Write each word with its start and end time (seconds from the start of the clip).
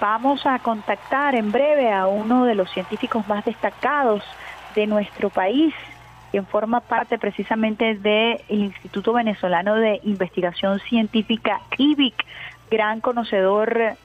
vamos 0.00 0.46
a 0.46 0.58
contactar 0.58 1.34
en 1.34 1.52
breve 1.52 1.92
a 1.92 2.06
uno 2.06 2.46
de 2.46 2.54
los 2.54 2.70
científicos 2.70 3.28
más 3.28 3.44
destacados 3.44 4.24
de 4.74 4.86
nuestro 4.86 5.30
país, 5.30 5.74
quien 6.30 6.46
forma 6.46 6.80
parte 6.80 7.18
precisamente 7.18 7.94
del 7.94 8.40
Instituto 8.48 9.12
Venezolano 9.12 9.74
de 9.76 10.00
Investigación 10.04 10.80
Científica, 10.80 11.60
IBIC, 11.76 12.14
gran 12.70 13.00
conocedor 13.00 13.96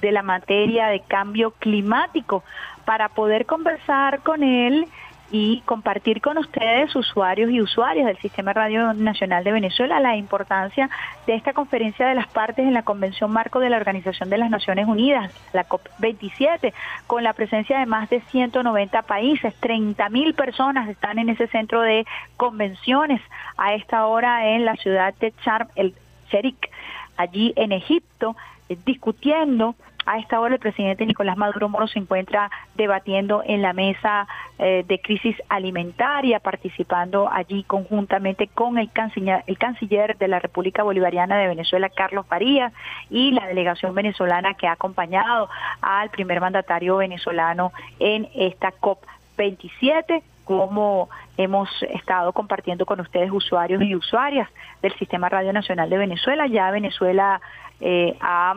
de 0.00 0.12
la 0.12 0.22
materia 0.22 0.88
de 0.88 1.00
cambio 1.00 1.52
climático, 1.52 2.42
para 2.84 3.08
poder 3.08 3.46
conversar 3.46 4.20
con 4.20 4.42
él 4.42 4.88
y 5.36 5.62
compartir 5.66 6.20
con 6.20 6.38
ustedes, 6.38 6.94
usuarios 6.94 7.50
y 7.50 7.60
usuarias 7.60 8.06
del 8.06 8.16
Sistema 8.18 8.52
Radio 8.52 8.94
Nacional 8.94 9.42
de 9.42 9.50
Venezuela, 9.50 9.98
la 9.98 10.14
importancia 10.14 10.88
de 11.26 11.34
esta 11.34 11.52
conferencia 11.52 12.06
de 12.06 12.14
las 12.14 12.28
partes 12.28 12.64
en 12.64 12.72
la 12.72 12.84
Convención 12.84 13.32
Marco 13.32 13.58
de 13.58 13.68
la 13.68 13.78
Organización 13.78 14.30
de 14.30 14.38
las 14.38 14.48
Naciones 14.48 14.86
Unidas, 14.86 15.32
la 15.52 15.66
COP27, 15.66 16.72
con 17.08 17.24
la 17.24 17.32
presencia 17.32 17.80
de 17.80 17.86
más 17.86 18.08
de 18.10 18.20
190 18.20 19.02
países, 19.02 19.52
30 19.58 20.08
mil 20.10 20.34
personas 20.34 20.88
están 20.88 21.18
en 21.18 21.28
ese 21.28 21.48
centro 21.48 21.80
de 21.80 22.06
convenciones 22.36 23.20
a 23.56 23.74
esta 23.74 24.06
hora 24.06 24.50
en 24.50 24.64
la 24.64 24.76
ciudad 24.76 25.14
de 25.14 25.32
Charm 25.42 25.66
el 25.74 25.94
Sherik, 26.30 26.70
allí 27.16 27.52
en 27.56 27.72
Egipto, 27.72 28.36
eh, 28.68 28.78
discutiendo 28.86 29.74
a 30.06 30.18
esta 30.18 30.40
hora 30.40 30.54
el 30.54 30.60
presidente 30.60 31.06
Nicolás 31.06 31.36
Maduro 31.36 31.68
Moro 31.68 31.86
se 31.88 31.98
encuentra 31.98 32.50
debatiendo 32.74 33.42
en 33.44 33.62
la 33.62 33.72
mesa 33.72 34.26
eh, 34.58 34.84
de 34.86 35.00
crisis 35.00 35.36
alimentaria, 35.48 36.40
participando 36.40 37.28
allí 37.30 37.64
conjuntamente 37.64 38.48
con 38.48 38.78
el 38.78 38.90
canciller, 38.90 39.44
el 39.46 39.58
canciller 39.58 40.16
de 40.18 40.28
la 40.28 40.38
República 40.38 40.82
Bolivariana 40.82 41.36
de 41.38 41.48
Venezuela, 41.48 41.88
Carlos 41.88 42.26
Farías, 42.26 42.72
y 43.10 43.32
la 43.32 43.46
delegación 43.46 43.94
venezolana 43.94 44.54
que 44.54 44.66
ha 44.66 44.72
acompañado 44.72 45.48
al 45.80 46.10
primer 46.10 46.40
mandatario 46.40 46.96
venezolano 46.96 47.72
en 47.98 48.28
esta 48.34 48.72
COP27 48.72 50.22
como 50.44 51.08
hemos 51.36 51.68
estado 51.84 52.32
compartiendo 52.32 52.86
con 52.86 53.00
ustedes 53.00 53.30
usuarios 53.32 53.82
y 53.82 53.94
usuarias 53.94 54.48
del 54.82 54.94
Sistema 54.98 55.28
Radio 55.28 55.52
Nacional 55.52 55.90
de 55.90 55.98
Venezuela. 55.98 56.46
Ya 56.46 56.70
Venezuela 56.70 57.40
eh, 57.80 58.16
ha 58.20 58.54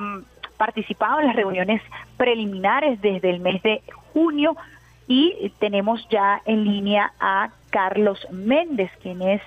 participado 0.58 1.19
en 1.19 1.27
las 1.27 1.36
reuniones 1.36 1.81
preliminares 2.17 3.02
desde 3.02 3.30
el 3.30 3.39
mes 3.39 3.61
de 3.63 3.81
junio 4.13 4.55
y 5.08 5.52
tenemos 5.59 6.05
ya 6.09 6.41
en 6.45 6.66
línea 6.66 7.13
a 7.19 7.50
Carlos 7.69 8.27
Méndez, 8.31 8.91
quien 9.02 9.22
es 9.22 9.41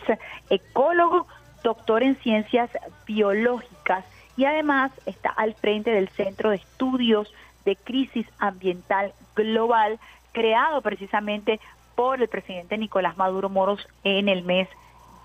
ecólogo, 0.49 1.27
doctor 1.63 2.03
en 2.03 2.17
ciencias 2.17 2.71
biológicas 3.07 4.05
y 4.37 4.47
además 4.47 4.91
está 5.05 5.31
al 5.31 5.55
frente 5.55 5.91
del 5.91 6.09
Centro 6.09 6.51
de 6.51 6.57
Estudios 6.57 7.33
de 7.65 7.77
Crisis 7.77 8.27
Ambiental 8.39 9.13
Global, 9.37 9.99
creado 10.33 10.81
precisamente 10.81 11.61
por 11.95 12.23
el 12.23 12.29
presidente 12.29 12.79
Nicolás 12.79 13.19
Maduro 13.19 13.51
Moros 13.51 13.87
en 14.05 14.29
el 14.31 14.43
mes 14.43 14.69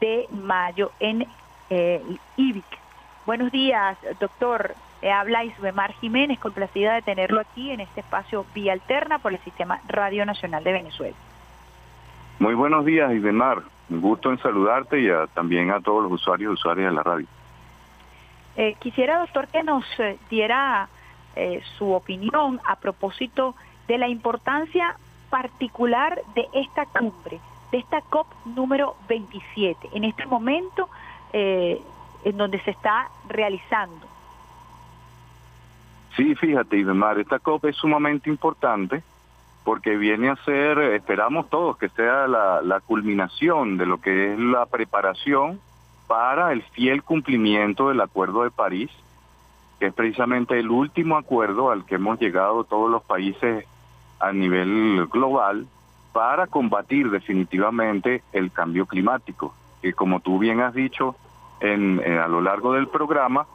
de 0.02 0.25
mayo 0.31 0.91
en 1.00 1.25
eh, 1.69 2.02
IBIC. 2.36 2.66
Buenos 3.26 3.52
días, 3.52 3.98
doctor. 4.20 4.76
Eh, 5.02 5.12
habla 5.12 5.44
Isbemar 5.44 5.94
Jiménez, 5.94 6.40
complacida 6.40 6.94
de 6.94 7.02
tenerlo 7.02 7.42
aquí 7.42 7.72
en 7.72 7.80
este 7.80 8.02
espacio 8.02 8.45
Vía 8.54 8.73
Alterna 8.73 9.18
por 9.18 9.34
el 9.34 9.40
Sistema 9.40 9.81
Radio 9.88 10.28
Nacional 10.28 10.64
de 10.64 10.73
Venezuela. 10.73 11.16
Muy 12.38 12.53
buenos 12.53 12.86
días, 12.86 13.12
Isbemar. 13.12 13.64
Un 13.90 14.02
gusto 14.02 14.30
en 14.30 14.38
saludarte 14.40 15.00
y 15.00 15.08
también 15.34 15.72
a 15.72 15.80
todos 15.80 16.03
los 16.03 16.12
usuarios 16.12 16.52
y 16.52 16.53
usuarias 16.53 16.92
de 16.92 16.96
la 16.96 17.02
radio. 17.02 17.26
Eh, 18.58 18.76
quisiera, 18.80 19.18
doctor, 19.18 19.48
que 19.48 19.64
nos 19.64 19.84
eh, 20.00 20.18
diera 20.30 20.88
su 21.78 21.92
opinión 21.92 22.62
a 22.66 22.78
propósito 22.78 23.56
de 23.90 23.98
la 23.98 24.08
importancia 24.08 24.96
particular 25.30 26.22
de 26.34 26.48
esta 26.53 26.86
cumbre, 26.86 27.42
de 27.73 27.80
esta 27.80 28.00
COP 28.00 28.28
número 28.46 28.96
27, 29.09 29.90
en 29.94 30.06
este 30.06 30.25
momento 30.28 30.88
en 32.25 32.38
donde 32.38 32.59
se 32.62 32.72
está 32.72 33.08
realizando. 33.30 34.06
Sí, 36.18 36.36
fíjate, 36.36 36.78
Idemar, 36.78 37.19
esta 37.19 37.40
COP 37.40 37.66
es 37.66 37.75
sumamente 37.75 38.30
importante 38.30 39.03
porque 39.63 39.96
viene 39.96 40.30
a 40.30 40.36
ser, 40.38 40.78
esperamos 40.80 41.50
todos, 41.50 41.78
que 41.78 41.90
sea 41.90 42.28
la, 42.28 42.62
la 42.62 42.80
culminación 42.81 43.78
de 43.78 43.86
lo 43.86 44.00
que 44.00 44.34
es 44.34 44.40
la 44.40 44.66
preparación 44.66 45.59
para 46.08 46.52
el 46.52 46.62
fiel 46.62 47.03
cumplimiento 47.03 47.90
del 47.90 48.02
Acuerdo 48.02 48.44
de 48.44 48.52
París, 48.52 48.92
que 49.80 49.88
es 49.88 49.94
precisamente 49.94 50.59
el 50.59 50.69
último 50.69 51.18
acuerdo 51.18 51.72
al 51.72 51.86
que 51.86 51.96
hemos 51.96 52.19
llegado 52.19 52.63
todos 52.63 52.90
los 52.90 53.03
países 53.03 53.66
a 54.19 54.31
nivel 54.31 55.07
global 55.07 55.68
para 56.13 56.47
combatir 56.47 57.09
definitivamente 57.09 58.24
el 58.31 58.52
cambio 58.52 58.86
climático, 58.86 59.53
que 59.81 59.94
como 59.94 60.22
tú 60.22 60.40
bien 60.40 60.62
has 60.62 60.74
dicho 60.74 61.16
en, 61.60 62.02
eh, 62.04 62.20
a 62.20 62.28
lo 62.28 62.42
largo 62.42 62.74
del 62.74 62.88
programa, 62.88 63.46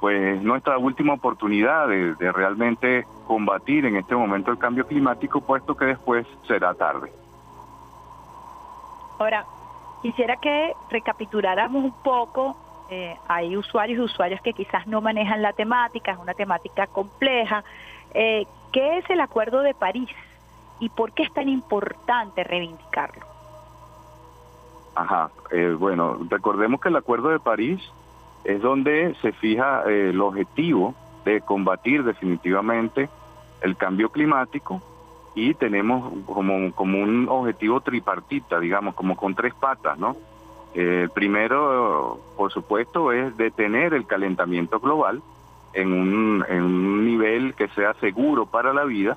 pues 0.00 0.42
nuestra 0.42 0.76
última 0.78 1.14
oportunidad 1.14 1.88
de, 1.88 2.32
realmente 2.32 3.06
combatir 3.26 3.86
en 3.86 3.96
este 3.96 4.14
momento 4.14 4.50
el 4.50 4.58
cambio 4.58 4.86
climático, 4.86 5.40
puesto 5.40 5.74
que 5.74 5.86
después 5.86 6.26
será 6.46 6.74
tarde. 6.74 7.10
Ahora, 9.18 9.46
quisiera 10.02 10.36
que 10.36 10.74
recapituláramos 10.90 11.84
un 11.84 12.02
poco, 12.02 12.56
eh, 12.90 13.16
hay 13.28 13.56
usuarios 13.56 13.98
y 13.98 14.02
usuarias 14.02 14.42
que 14.42 14.52
quizás 14.52 14.86
no 14.86 15.00
manejan 15.00 15.40
la 15.40 15.52
temática, 15.52 16.12
es 16.12 16.18
una 16.18 16.34
temática 16.34 16.86
compleja. 16.86 17.64
Eh, 18.12 18.46
¿Qué 18.72 18.98
es 18.98 19.08
el 19.08 19.20
Acuerdo 19.20 19.60
de 19.60 19.72
París 19.72 20.10
y 20.80 20.90
por 20.90 21.12
qué 21.12 21.22
es 21.22 21.32
tan 21.32 21.48
importante 21.48 22.44
reivindicarlo? 22.44 23.33
Ajá, 24.94 25.30
eh, 25.50 25.74
bueno, 25.78 26.18
recordemos 26.28 26.80
que 26.80 26.88
el 26.88 26.96
Acuerdo 26.96 27.30
de 27.30 27.40
París 27.40 27.80
es 28.44 28.62
donde 28.62 29.14
se 29.22 29.32
fija 29.32 29.82
eh, 29.86 30.10
el 30.10 30.20
objetivo 30.20 30.94
de 31.24 31.40
combatir 31.40 32.04
definitivamente 32.04 33.08
el 33.62 33.76
cambio 33.76 34.10
climático 34.10 34.82
y 35.34 35.54
tenemos 35.54 36.12
como, 36.26 36.72
como 36.74 37.02
un 37.02 37.28
objetivo 37.28 37.80
tripartita, 37.80 38.60
digamos, 38.60 38.94
como 38.94 39.16
con 39.16 39.34
tres 39.34 39.52
patas, 39.54 39.98
¿no? 39.98 40.16
Eh, 40.74 41.02
el 41.04 41.10
primero, 41.10 42.20
por 42.36 42.52
supuesto, 42.52 43.10
es 43.10 43.36
detener 43.36 43.94
el 43.94 44.06
calentamiento 44.06 44.78
global 44.78 45.22
en 45.72 45.92
un, 45.92 46.44
en 46.48 46.62
un 46.62 47.04
nivel 47.04 47.54
que 47.54 47.68
sea 47.68 47.94
seguro 47.94 48.46
para 48.46 48.72
la 48.72 48.84
vida. 48.84 49.16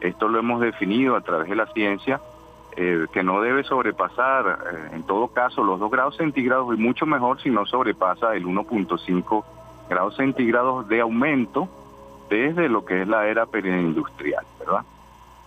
Esto 0.00 0.28
lo 0.28 0.38
hemos 0.38 0.60
definido 0.60 1.16
a 1.16 1.22
través 1.22 1.48
de 1.48 1.56
la 1.56 1.66
ciencia 1.72 2.20
eh, 2.76 3.06
que 3.12 3.22
no 3.22 3.40
debe 3.40 3.62
sobrepasar 3.62 4.58
eh, 4.72 4.94
en 4.94 5.04
todo 5.04 5.28
caso 5.28 5.62
los 5.62 5.78
2 5.78 5.90
grados 5.90 6.16
centígrados 6.16 6.76
y 6.76 6.80
mucho 6.80 7.06
mejor 7.06 7.40
si 7.40 7.48
no 7.48 7.64
sobrepasa 7.66 8.34
el 8.34 8.44
1.5 8.44 9.44
grados 9.88 10.16
centígrados 10.16 10.88
de 10.88 11.00
aumento 11.00 11.68
desde 12.28 12.68
lo 12.68 12.84
que 12.84 13.02
es 13.02 13.08
la 13.08 13.28
era 13.28 13.46
preindustrial, 13.46 14.44
¿verdad? 14.58 14.82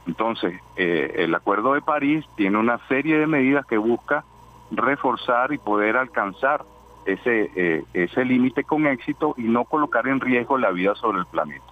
Entonces, 0.06 0.62
eh, 0.78 1.16
el 1.18 1.36
Acuerdo 1.36 1.74
de 1.74 1.82
París 1.82 2.26
tiene 2.38 2.58
una 2.58 2.78
serie 2.88 3.18
de 3.18 3.28
medidas 3.28 3.66
que 3.66 3.78
busca 3.78 4.24
reforzar 4.72 5.52
y 5.52 5.58
poder 5.58 5.98
alcanzar 5.98 6.64
ese, 7.06 7.86
ese 7.94 8.26
límite 8.26 8.64
con 8.64 8.86
éxito 8.88 9.34
y 9.38 9.44
no 9.44 9.66
colocar 9.66 10.08
en 10.08 10.20
riesgo 10.20 10.58
la 10.58 10.72
vida 10.72 10.96
sobre 10.96 11.20
el 11.20 11.26
planeta. 11.26 11.66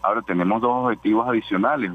Ahora 0.00 0.22
tenemos 0.22 0.62
dos 0.62 0.84
objetivos 0.84 1.28
adicionales. 1.28 1.92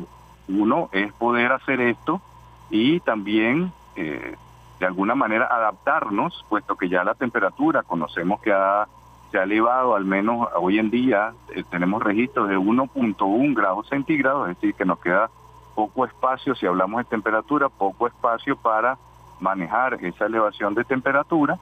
Uno 0.47 0.89
es 0.91 1.11
poder 1.13 1.51
hacer 1.51 1.81
esto 1.81 2.21
y 2.69 2.99
también 2.99 3.71
eh, 3.95 4.35
de 4.79 4.85
alguna 4.85 5.15
manera 5.15 5.47
adaptarnos, 5.49 6.45
puesto 6.49 6.75
que 6.75 6.89
ya 6.89 7.03
la 7.03 7.15
temperatura 7.15 7.83
conocemos 7.83 8.39
que 8.41 8.51
ha, 8.51 8.87
se 9.31 9.39
ha 9.39 9.43
elevado, 9.43 9.95
al 9.95 10.05
menos 10.05 10.47
hoy 10.55 10.79
en 10.79 10.89
día 10.89 11.33
eh, 11.55 11.63
tenemos 11.69 12.03
registros 12.03 12.49
de 12.49 12.57
1.1 12.57 13.55
grados 13.55 13.87
centígrados, 13.87 14.49
es 14.49 14.55
decir, 14.55 14.75
que 14.75 14.85
nos 14.85 14.99
queda 14.99 15.29
poco 15.75 16.05
espacio, 16.05 16.55
si 16.55 16.65
hablamos 16.65 16.99
de 16.99 17.09
temperatura, 17.09 17.69
poco 17.69 18.07
espacio 18.07 18.55
para 18.55 18.97
manejar 19.39 19.95
esa 20.03 20.25
elevación 20.25 20.73
de 20.73 20.83
temperatura. 20.83 21.57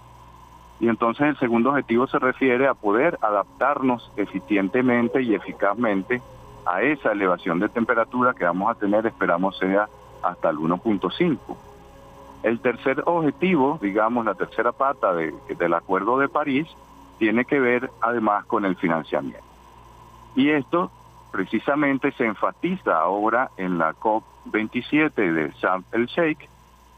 Y 0.80 0.90
entonces 0.90 1.28
el 1.28 1.38
segundo 1.38 1.70
objetivo 1.70 2.08
se 2.08 2.20
refiere 2.20 2.68
a 2.68 2.74
poder 2.74 3.18
adaptarnos 3.22 4.12
eficientemente 4.18 5.22
y 5.22 5.36
eficazmente 5.36 6.22
a 6.66 6.82
esa 6.82 7.12
elevación 7.12 7.60
de 7.60 7.70
temperatura 7.70 8.34
que 8.34 8.44
vamos 8.44 8.72
a 8.72 8.76
tener, 8.76 9.06
esperamos 9.06 9.58
sea 9.58 9.88
hasta 10.22 10.50
el 10.50 10.58
1.5. 10.58 11.38
El 12.44 12.60
tercer 12.60 13.02
objetivo, 13.06 13.80
digamos, 13.82 14.26
la 14.26 14.36
tercera 14.36 14.72
pata 14.72 15.14
del 15.14 15.74
Acuerdo 15.74 16.20
de 16.20 16.30
París, 16.30 16.68
tiene 17.18 17.46
que 17.46 17.60
ver 17.60 17.90
además 18.02 18.46
con 18.46 18.66
el 18.66 18.76
financiamiento. 18.76 19.44
Y 20.36 20.50
esto 20.50 20.92
precisamente 21.32 22.12
se 22.14 22.26
enfatiza 22.26 22.98
ahora 22.98 23.50
en 23.58 23.78
la 23.78 23.94
COP27 23.94 25.14
de 25.14 25.52
Sharm 25.60 25.84
el 25.92 26.06
Sheikh, 26.06 26.50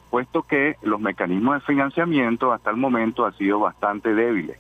puesto 0.10 0.44
que 0.44 0.76
los 0.82 1.00
mecanismos 1.00 1.56
de 1.56 1.62
financiamiento 1.62 2.52
hasta 2.52 2.70
el 2.70 2.78
momento 2.78 3.26
han 3.26 3.34
sido 3.34 3.60
bastante 3.60 4.14
débiles. 4.14 4.58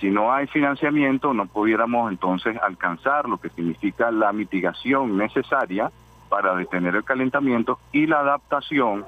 Si 0.00 0.10
no 0.10 0.32
hay 0.32 0.46
financiamiento, 0.46 1.34
no 1.34 1.46
pudiéramos 1.46 2.10
entonces 2.10 2.56
alcanzar 2.62 3.28
lo 3.28 3.38
que 3.38 3.48
significa 3.50 4.10
la 4.10 4.32
mitigación 4.32 5.16
necesaria 5.16 5.90
para 6.28 6.54
detener 6.54 6.94
el 6.94 7.04
calentamiento 7.04 7.78
y 7.92 8.06
la 8.06 8.20
adaptación 8.20 9.04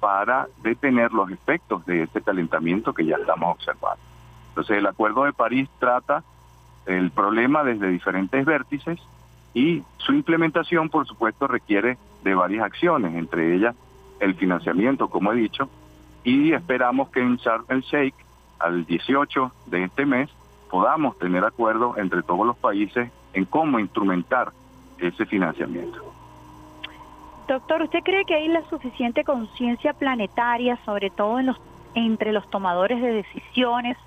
para 0.00 0.48
detener 0.62 1.12
los 1.12 1.30
efectos 1.30 1.84
de 1.86 2.02
este 2.02 2.22
calentamiento 2.22 2.94
que 2.94 3.04
ya 3.04 3.16
estamos 3.16 3.56
observando. 3.56 4.02
Entonces 4.48 4.78
el 4.78 4.86
Acuerdo 4.86 5.24
de 5.24 5.32
París 5.32 5.68
trata 5.78 6.24
el 6.86 7.10
problema 7.10 7.62
desde 7.62 7.88
diferentes 7.88 8.44
vértices 8.44 8.98
y 9.54 9.82
su 9.98 10.12
implementación, 10.12 10.88
por 10.88 11.06
supuesto, 11.06 11.46
requiere 11.46 11.98
de 12.24 12.34
varias 12.34 12.64
acciones, 12.64 13.14
entre 13.14 13.54
ellas 13.54 13.74
el 14.20 14.34
financiamiento, 14.34 15.08
como 15.08 15.32
he 15.32 15.36
dicho, 15.36 15.68
y 16.24 16.52
esperamos 16.52 17.10
que 17.10 17.20
en 17.20 17.36
Sharm 17.36 17.64
el 17.68 17.82
Sheikh, 17.82 18.14
al 18.58 18.84
18 18.84 19.52
de 19.66 19.84
este 19.84 20.04
mes, 20.04 20.30
podamos 20.70 21.18
tener 21.18 21.44
acuerdo 21.44 21.94
entre 21.96 22.22
todos 22.22 22.46
los 22.46 22.56
países 22.56 23.10
en 23.32 23.44
cómo 23.44 23.78
instrumentar 23.78 24.52
ese 24.98 25.26
financiamiento. 25.26 26.09
Doctor, 27.50 27.82
¿usted 27.82 28.04
cree 28.04 28.24
que 28.24 28.36
hay 28.36 28.46
la 28.46 28.62
suficiente 28.70 29.24
conciencia 29.24 29.92
planetaria, 29.92 30.78
sobre 30.84 31.10
todo 31.10 31.40
en 31.40 31.46
los, 31.46 31.60
entre 31.96 32.30
los 32.30 32.48
tomadores 32.48 33.02
de 33.02 33.12
decisiones, 33.12 33.98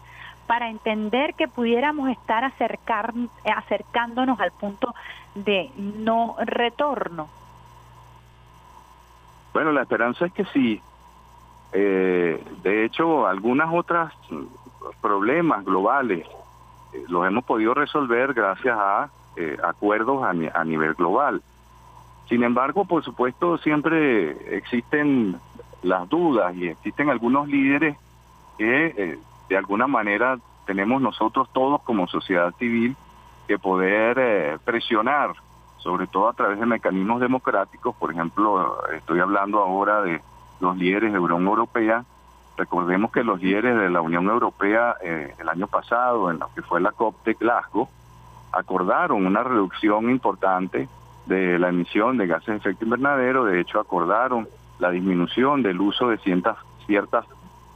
para 0.47 0.69
entender 0.69 1.33
que 1.33 1.49
pudiéramos 1.49 2.09
estar 2.09 2.45
acercar, 2.45 3.13
acercándonos 3.43 4.39
al 4.39 4.53
punto 4.53 4.95
de 5.35 5.69
no 5.75 6.37
retorno? 6.39 7.27
Bueno, 9.51 9.73
la 9.73 9.81
esperanza 9.81 10.25
es 10.25 10.31
que 10.31 10.45
sí. 10.45 10.81
Eh, 11.73 12.41
de 12.61 12.85
hecho, 12.85 13.27
algunas 13.27 13.67
otras 13.73 14.13
problemas 15.01 15.65
globales 15.65 16.25
eh, 16.93 17.03
los 17.09 17.27
hemos 17.27 17.43
podido 17.43 17.73
resolver 17.73 18.33
gracias 18.33 18.77
a 18.79 19.09
eh, 19.35 19.57
acuerdos 19.61 20.23
a 20.23 20.63
nivel 20.63 20.93
global. 20.93 21.41
Sin 22.29 22.43
embargo, 22.43 22.85
por 22.85 23.03
supuesto, 23.03 23.57
siempre 23.57 24.55
existen 24.57 25.39
las 25.81 26.07
dudas 26.09 26.55
y 26.55 26.67
existen 26.67 27.09
algunos 27.09 27.47
líderes 27.47 27.97
que 28.57 28.85
eh, 28.85 29.19
de 29.49 29.57
alguna 29.57 29.87
manera 29.87 30.37
tenemos 30.65 31.01
nosotros 31.01 31.49
todos 31.51 31.81
como 31.81 32.07
sociedad 32.07 32.53
civil 32.55 32.95
que 33.47 33.59
poder 33.59 34.17
eh, 34.19 34.57
presionar, 34.63 35.33
sobre 35.77 36.07
todo 36.07 36.29
a 36.29 36.33
través 36.33 36.59
de 36.59 36.65
mecanismos 36.65 37.19
democráticos. 37.19 37.95
Por 37.95 38.11
ejemplo, 38.11 38.77
estoy 38.93 39.19
hablando 39.19 39.59
ahora 39.59 40.01
de 40.01 40.21
los 40.61 40.77
líderes 40.77 41.11
de 41.11 41.19
Unión 41.19 41.45
Europea. 41.45 42.05
Recordemos 42.55 43.11
que 43.11 43.23
los 43.23 43.41
líderes 43.41 43.77
de 43.77 43.89
la 43.89 43.99
Unión 43.99 44.27
Europea 44.29 44.95
eh, 45.03 45.33
el 45.37 45.49
año 45.49 45.67
pasado, 45.67 46.31
en 46.31 46.39
lo 46.39 46.49
que 46.55 46.61
fue 46.61 46.79
la 46.79 46.91
COP 46.91 47.25
de 47.25 47.33
Glasgow, 47.33 47.89
acordaron 48.53 49.25
una 49.25 49.43
reducción 49.43 50.09
importante 50.09 50.87
de 51.25 51.57
la 51.59 51.69
emisión 51.69 52.17
de 52.17 52.27
gases 52.27 52.47
de 52.47 52.55
efecto 52.57 52.85
invernadero, 52.85 53.45
de 53.45 53.59
hecho 53.59 53.79
acordaron 53.79 54.47
la 54.79 54.91
disminución 54.91 55.63
del 55.63 55.79
uso 55.79 56.09
de 56.09 56.17
ciertas, 56.17 56.57
ciertas 56.85 57.25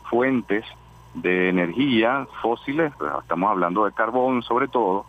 fuentes 0.10 0.66
de 1.14 1.50
energía 1.50 2.28
fósiles, 2.42 2.94
pues, 2.98 3.12
estamos 3.22 3.50
hablando 3.50 3.86
de 3.86 3.92
carbón 3.92 4.44
sobre 4.44 4.68
todo, 4.68 5.06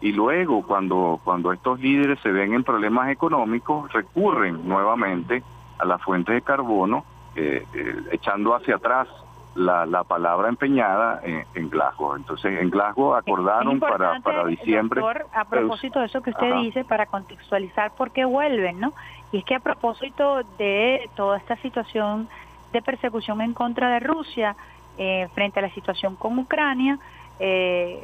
y 0.00 0.12
luego 0.12 0.62
cuando, 0.66 1.20
cuando 1.24 1.52
estos 1.52 1.80
líderes 1.80 2.18
se 2.20 2.30
ven 2.30 2.54
en 2.54 2.64
problemas 2.64 3.08
económicos, 3.10 3.92
recurren 3.92 4.68
nuevamente 4.68 5.42
a 5.78 5.84
las 5.84 6.00
fuentes 6.02 6.34
de 6.34 6.42
carbono, 6.42 7.04
eh, 7.36 7.66
eh, 7.74 7.96
echando 8.12 8.54
hacia 8.54 8.76
atrás 8.76 9.08
la, 9.54 9.86
la 9.86 10.04
palabra 10.04 10.48
empeñada 10.48 11.20
en, 11.22 11.70
Glasgow. 11.70 12.16
Entonces, 12.16 12.60
en 12.60 12.70
Glasgow 12.70 13.14
acordaron 13.14 13.78
para, 13.78 14.20
para 14.20 14.44
diciembre. 14.46 15.00
a 15.32 15.44
propósito 15.44 16.00
de 16.00 16.06
eso 16.06 16.22
que 16.22 16.30
usted 16.30 16.54
dice, 16.56 16.84
para 16.84 17.06
contextualizar 17.06 17.92
por 17.92 18.10
qué 18.10 18.24
vuelven, 18.24 18.80
¿no? 18.80 18.92
Y 19.32 19.38
es 19.38 19.44
que 19.44 19.54
a 19.54 19.60
propósito 19.60 20.42
de 20.58 21.08
toda 21.16 21.38
esta 21.38 21.56
situación 21.56 22.28
de 22.72 22.82
persecución 22.82 23.40
en 23.40 23.54
contra 23.54 23.88
de 23.88 24.00
Rusia 24.00 24.56
eh, 24.98 25.28
frente 25.34 25.58
a 25.60 25.62
la 25.62 25.70
situación 25.70 26.16
con 26.16 26.38
Ucrania, 26.38 26.98
eh, 27.40 28.00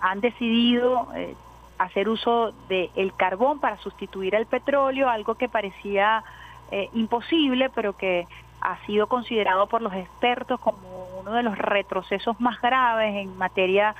han 0.00 0.20
decidido 0.20 1.08
eh, 1.14 1.34
hacer 1.78 2.08
uso 2.08 2.52
del 2.68 2.90
el 2.96 3.14
carbón 3.14 3.60
para 3.60 3.76
sustituir 3.78 4.34
el 4.34 4.46
petróleo, 4.46 5.08
algo 5.08 5.36
que 5.36 5.48
parecía 5.48 6.24
imposible, 6.94 7.68
pero 7.68 7.94
que 7.94 8.26
ha 8.62 8.78
sido 8.86 9.08
considerado 9.08 9.66
por 9.66 9.82
los 9.82 9.92
expertos 9.92 10.60
como 10.60 10.78
uno 11.20 11.32
de 11.32 11.42
los 11.42 11.58
retrocesos 11.58 12.40
más 12.40 12.60
graves 12.60 13.14
en 13.16 13.36
materia 13.36 13.94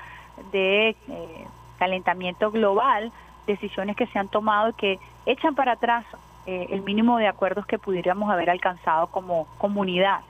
de 0.51 0.89
eh, 0.89 1.47
calentamiento 1.77 2.49
global, 2.49 3.11
decisiones 3.45 3.95
que 3.95 4.07
se 4.07 4.17
han 4.17 4.29
tomado 4.29 4.69
y 4.69 4.73
que 4.73 4.99
echan 5.25 5.53
para 5.53 5.73
atrás 5.73 6.05
eh, 6.45 6.67
el 6.69 6.81
mínimo 6.81 7.17
de 7.17 7.27
acuerdos 7.27 7.65
que 7.65 7.77
pudiéramos 7.77 8.31
haber 8.31 8.49
alcanzado 8.49 9.07
como 9.07 9.47
comunidad 9.57 10.21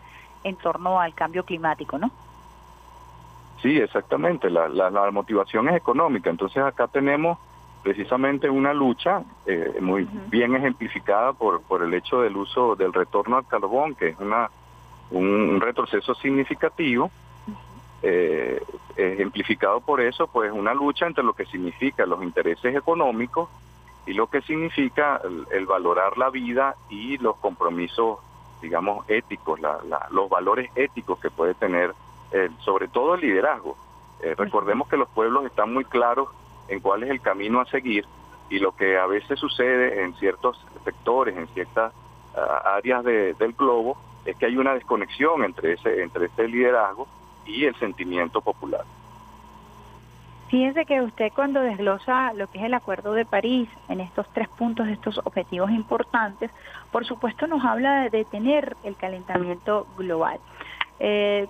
en 0.44 0.56
torno 0.56 1.00
al 1.00 1.14
cambio 1.14 1.44
climático, 1.46 1.98
¿no? 1.98 2.12
Sí, 3.62 3.80
exactamente. 3.80 4.50
La, 4.50 4.68
la, 4.68 4.90
la 4.90 5.12
motivación 5.12 5.70
es 5.70 5.76
económica. 5.76 6.30
Entonces 6.30 6.62
acá 6.62 6.88
tenemos 6.88 7.38
precisamente 7.84 8.50
una 8.50 8.74
lucha 8.74 9.24
eh, 9.46 9.78
muy 9.82 10.08
bien 10.30 10.56
ejemplificada 10.56 11.34
por, 11.34 11.62
por 11.62 11.84
el 11.84 11.94
hecho 11.94 12.22
del 12.22 12.38
uso 12.38 12.76
del 12.76 12.94
retorno 12.94 13.38
al 13.38 13.46
carbón, 13.46 13.94
que 13.94 14.10
es 14.10 14.20
una 14.20 14.50
un, 15.12 15.62
retroceso 15.62 16.16
significativo, 16.16 17.12
eh, 18.02 18.62
ejemplificado 18.96 19.82
por 19.82 20.02
eso, 20.02 20.28
pues 20.28 20.52
una 20.52 20.74
lucha 20.74 21.06
entre 21.06 21.24
lo 21.24 21.34
que 21.34 21.46
significa 21.46 22.06
los 22.06 22.24
intereses 22.24 22.76
económicos 22.76 23.50
y 24.06 24.14
lo 24.14 24.28
que 24.28 24.42
significa 24.42 25.22
el, 25.52 25.66
valorar 25.66 26.18
la 26.18 26.30
vida 26.30 26.76
y 26.90 27.18
los 27.18 27.36
compromisos, 27.38 28.20
digamos, 28.62 29.08
éticos, 29.10 29.60
los 30.10 30.30
valores 30.30 30.72
éticos 30.76 31.20
que 31.20 31.30
puede 31.30 31.54
tener, 31.54 31.94
eh, 32.32 32.50
sobre 32.60 32.88
todo 32.88 33.16
el 33.16 33.22
liderazgo. 33.22 33.76
recordemos 34.38 34.88
que 34.88 34.96
los 34.96 35.10
pueblos 35.10 35.46
están 35.46 35.74
muy 35.74 35.84
claros 35.84 36.30
en 36.68 36.80
cuál 36.80 37.04
es 37.04 37.10
el 37.10 37.22
camino 37.22 37.60
a 37.60 37.66
seguir 37.66 38.06
y 38.50 38.60
lo 38.60 38.76
que 38.76 38.98
a 38.98 39.06
veces 39.06 39.40
sucede 39.40 40.04
en 40.04 40.14
ciertos 40.16 40.64
sectores, 40.84 41.36
en 41.38 41.48
ciertas 41.48 41.94
ah, 42.36 42.76
áreas 42.76 43.04
del 43.04 43.54
globo, 43.54 43.98
es 44.26 44.36
que 44.38 44.46
hay 44.46 44.58
una 44.58 44.74
desconexión 44.74 45.44
entre 45.44 45.74
ese, 45.74 46.02
entre 46.02 46.28
ese 46.28 46.48
liderazgo 46.48 47.08
y 47.46 47.66
el 47.66 47.76
sentimiento 47.76 48.42
popular. 48.42 48.84
Fíjense 50.50 50.86
que 50.86 51.02
usted 51.02 51.32
cuando 51.34 51.62
desglosa 51.62 52.32
lo 52.34 52.46
que 52.46 52.60
es 52.60 52.66
el 52.66 52.76
Acuerdo 52.76 53.14
de 53.14 53.26
París 53.26 53.68
en 53.90 54.00
estos 54.00 54.28
tres 54.34 54.48
puntos, 54.50 54.88
estos 54.88 55.20
objetivos 55.24 55.72
importantes, 55.72 56.52
por 56.92 57.06
supuesto 57.06 57.48
nos 57.48 57.66
habla 57.66 58.04
de 58.04 58.12
detener 58.12 58.76
el 58.84 58.96
calentamiento 58.96 59.88
global. 59.98 60.40
Eh, 61.00 61.48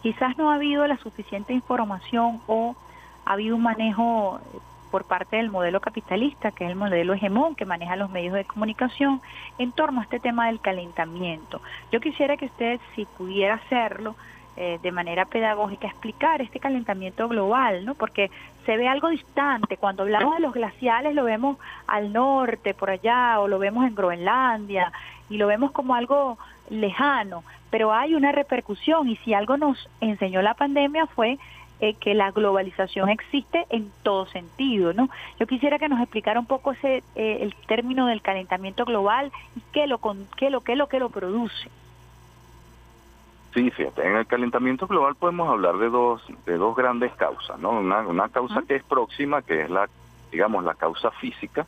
quizás 0.00 0.38
no 0.38 0.50
ha 0.50 0.54
habido 0.54 0.86
la 0.86 0.96
suficiente 0.98 1.52
información 1.52 2.40
o 2.46 2.76
ha 3.24 3.32
habido 3.32 3.56
un 3.56 3.62
manejo 3.62 4.40
por 4.90 5.04
parte 5.04 5.36
del 5.36 5.50
modelo 5.50 5.80
capitalista, 5.80 6.50
que 6.50 6.64
es 6.64 6.70
el 6.70 6.76
modelo 6.76 7.14
hegemón 7.14 7.54
que 7.54 7.64
maneja 7.64 7.96
los 7.96 8.10
medios 8.10 8.34
de 8.34 8.44
comunicación, 8.44 9.20
en 9.58 9.72
torno 9.72 10.00
a 10.00 10.04
este 10.04 10.18
tema 10.18 10.46
del 10.46 10.60
calentamiento. 10.60 11.60
Yo 11.92 12.00
quisiera 12.00 12.36
que 12.36 12.46
usted, 12.46 12.80
si 12.94 13.04
pudiera 13.04 13.54
hacerlo, 13.54 14.16
eh, 14.56 14.78
de 14.82 14.92
manera 14.92 15.24
pedagógica 15.26 15.86
explicar 15.86 16.42
este 16.42 16.58
calentamiento 16.58 17.28
global, 17.28 17.84
¿no? 17.84 17.94
Porque 17.94 18.30
se 18.66 18.76
ve 18.76 18.88
algo 18.88 19.08
distante. 19.08 19.76
Cuando 19.76 20.02
hablamos 20.02 20.34
de 20.34 20.40
los 20.40 20.52
glaciales 20.52 21.14
lo 21.14 21.24
vemos 21.24 21.56
al 21.86 22.12
norte, 22.12 22.74
por 22.74 22.90
allá, 22.90 23.40
o 23.40 23.48
lo 23.48 23.58
vemos 23.58 23.86
en 23.86 23.94
Groenlandia, 23.94 24.92
y 25.30 25.38
lo 25.38 25.46
vemos 25.46 25.70
como 25.70 25.94
algo 25.94 26.36
lejano, 26.68 27.44
pero 27.70 27.92
hay 27.92 28.14
una 28.14 28.32
repercusión 28.32 29.08
y 29.08 29.16
si 29.16 29.32
algo 29.32 29.56
nos 29.56 29.88
enseñó 30.00 30.42
la 30.42 30.54
pandemia 30.54 31.06
fue 31.06 31.38
eh, 31.80 31.94
que 31.94 32.14
la 32.14 32.30
globalización 32.30 33.08
existe 33.08 33.66
en 33.70 33.90
todo 34.02 34.26
sentido, 34.26 34.92
¿no? 34.92 35.08
Yo 35.38 35.46
quisiera 35.46 35.78
que 35.78 35.88
nos 35.88 36.00
explicara 36.00 36.38
un 36.38 36.46
poco 36.46 36.72
ese 36.72 37.02
eh, 37.14 37.38
el 37.40 37.54
término 37.66 38.06
del 38.06 38.22
calentamiento 38.22 38.84
global 38.84 39.32
y 39.56 39.60
qué 39.72 39.86
lo 39.86 39.98
qué 40.36 40.50
lo 40.50 40.60
qué 40.60 40.76
lo 40.76 40.88
que 40.88 40.98
lo 40.98 41.08
produce. 41.08 41.70
Sí, 43.54 43.70
fíjate, 43.70 44.06
en 44.06 44.16
el 44.16 44.26
calentamiento 44.26 44.86
global 44.86 45.16
podemos 45.16 45.48
hablar 45.48 45.78
de 45.78 45.88
dos 45.88 46.22
de 46.46 46.56
dos 46.56 46.76
grandes 46.76 47.12
causas, 47.14 47.58
¿no? 47.58 47.70
Una, 47.70 48.00
una 48.00 48.28
causa 48.28 48.62
que 48.62 48.76
es 48.76 48.84
próxima, 48.84 49.42
que 49.42 49.62
es 49.62 49.70
la 49.70 49.88
digamos 50.30 50.62
la 50.64 50.74
causa 50.74 51.10
física, 51.10 51.66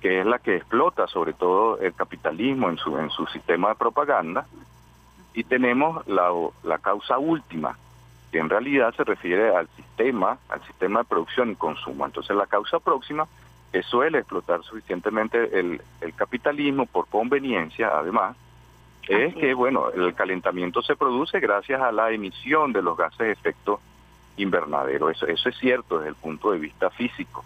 que 0.00 0.20
es 0.20 0.26
la 0.26 0.38
que 0.38 0.56
explota 0.56 1.06
sobre 1.06 1.32
todo 1.32 1.78
el 1.78 1.94
capitalismo 1.94 2.68
en 2.70 2.78
su 2.78 2.98
en 2.98 3.10
su 3.10 3.26
sistema 3.26 3.68
de 3.68 3.74
propaganda, 3.76 4.46
y 5.34 5.44
tenemos 5.44 6.06
la, 6.08 6.30
la 6.64 6.78
causa 6.78 7.18
última, 7.18 7.76
que 8.32 8.38
en 8.38 8.48
realidad 8.48 8.94
se 8.96 9.04
refiere 9.04 9.54
al 9.54 9.68
sistema, 9.76 10.38
al 10.48 10.62
sistema 10.62 11.00
de 11.00 11.04
producción 11.04 11.50
y 11.50 11.54
consumo. 11.54 12.06
Entonces 12.06 12.34
la 12.34 12.46
causa 12.46 12.80
próxima 12.80 13.28
que 13.70 13.82
suele 13.82 14.18
explotar 14.18 14.62
suficientemente 14.64 15.58
el, 15.58 15.80
capitalismo 16.16 16.86
por 16.86 17.06
conveniencia, 17.08 17.90
además, 17.94 18.36
es 19.08 19.34
que, 19.34 19.52
bueno, 19.52 19.90
el 19.90 20.14
calentamiento 20.14 20.80
se 20.82 20.96
produce 20.96 21.40
gracias 21.40 21.80
a 21.80 21.92
la 21.92 22.10
emisión 22.10 22.72
de 22.72 22.82
los 22.82 22.96
gases 22.96 23.18
de 23.18 23.32
efecto 23.32 23.80
invernadero. 24.36 25.10
Eso, 25.10 25.26
eso 25.26 25.48
es 25.48 25.56
cierto 25.58 25.98
desde 25.98 26.10
el 26.10 26.14
punto 26.14 26.52
de 26.52 26.58
vista 26.58 26.88
físico. 26.90 27.44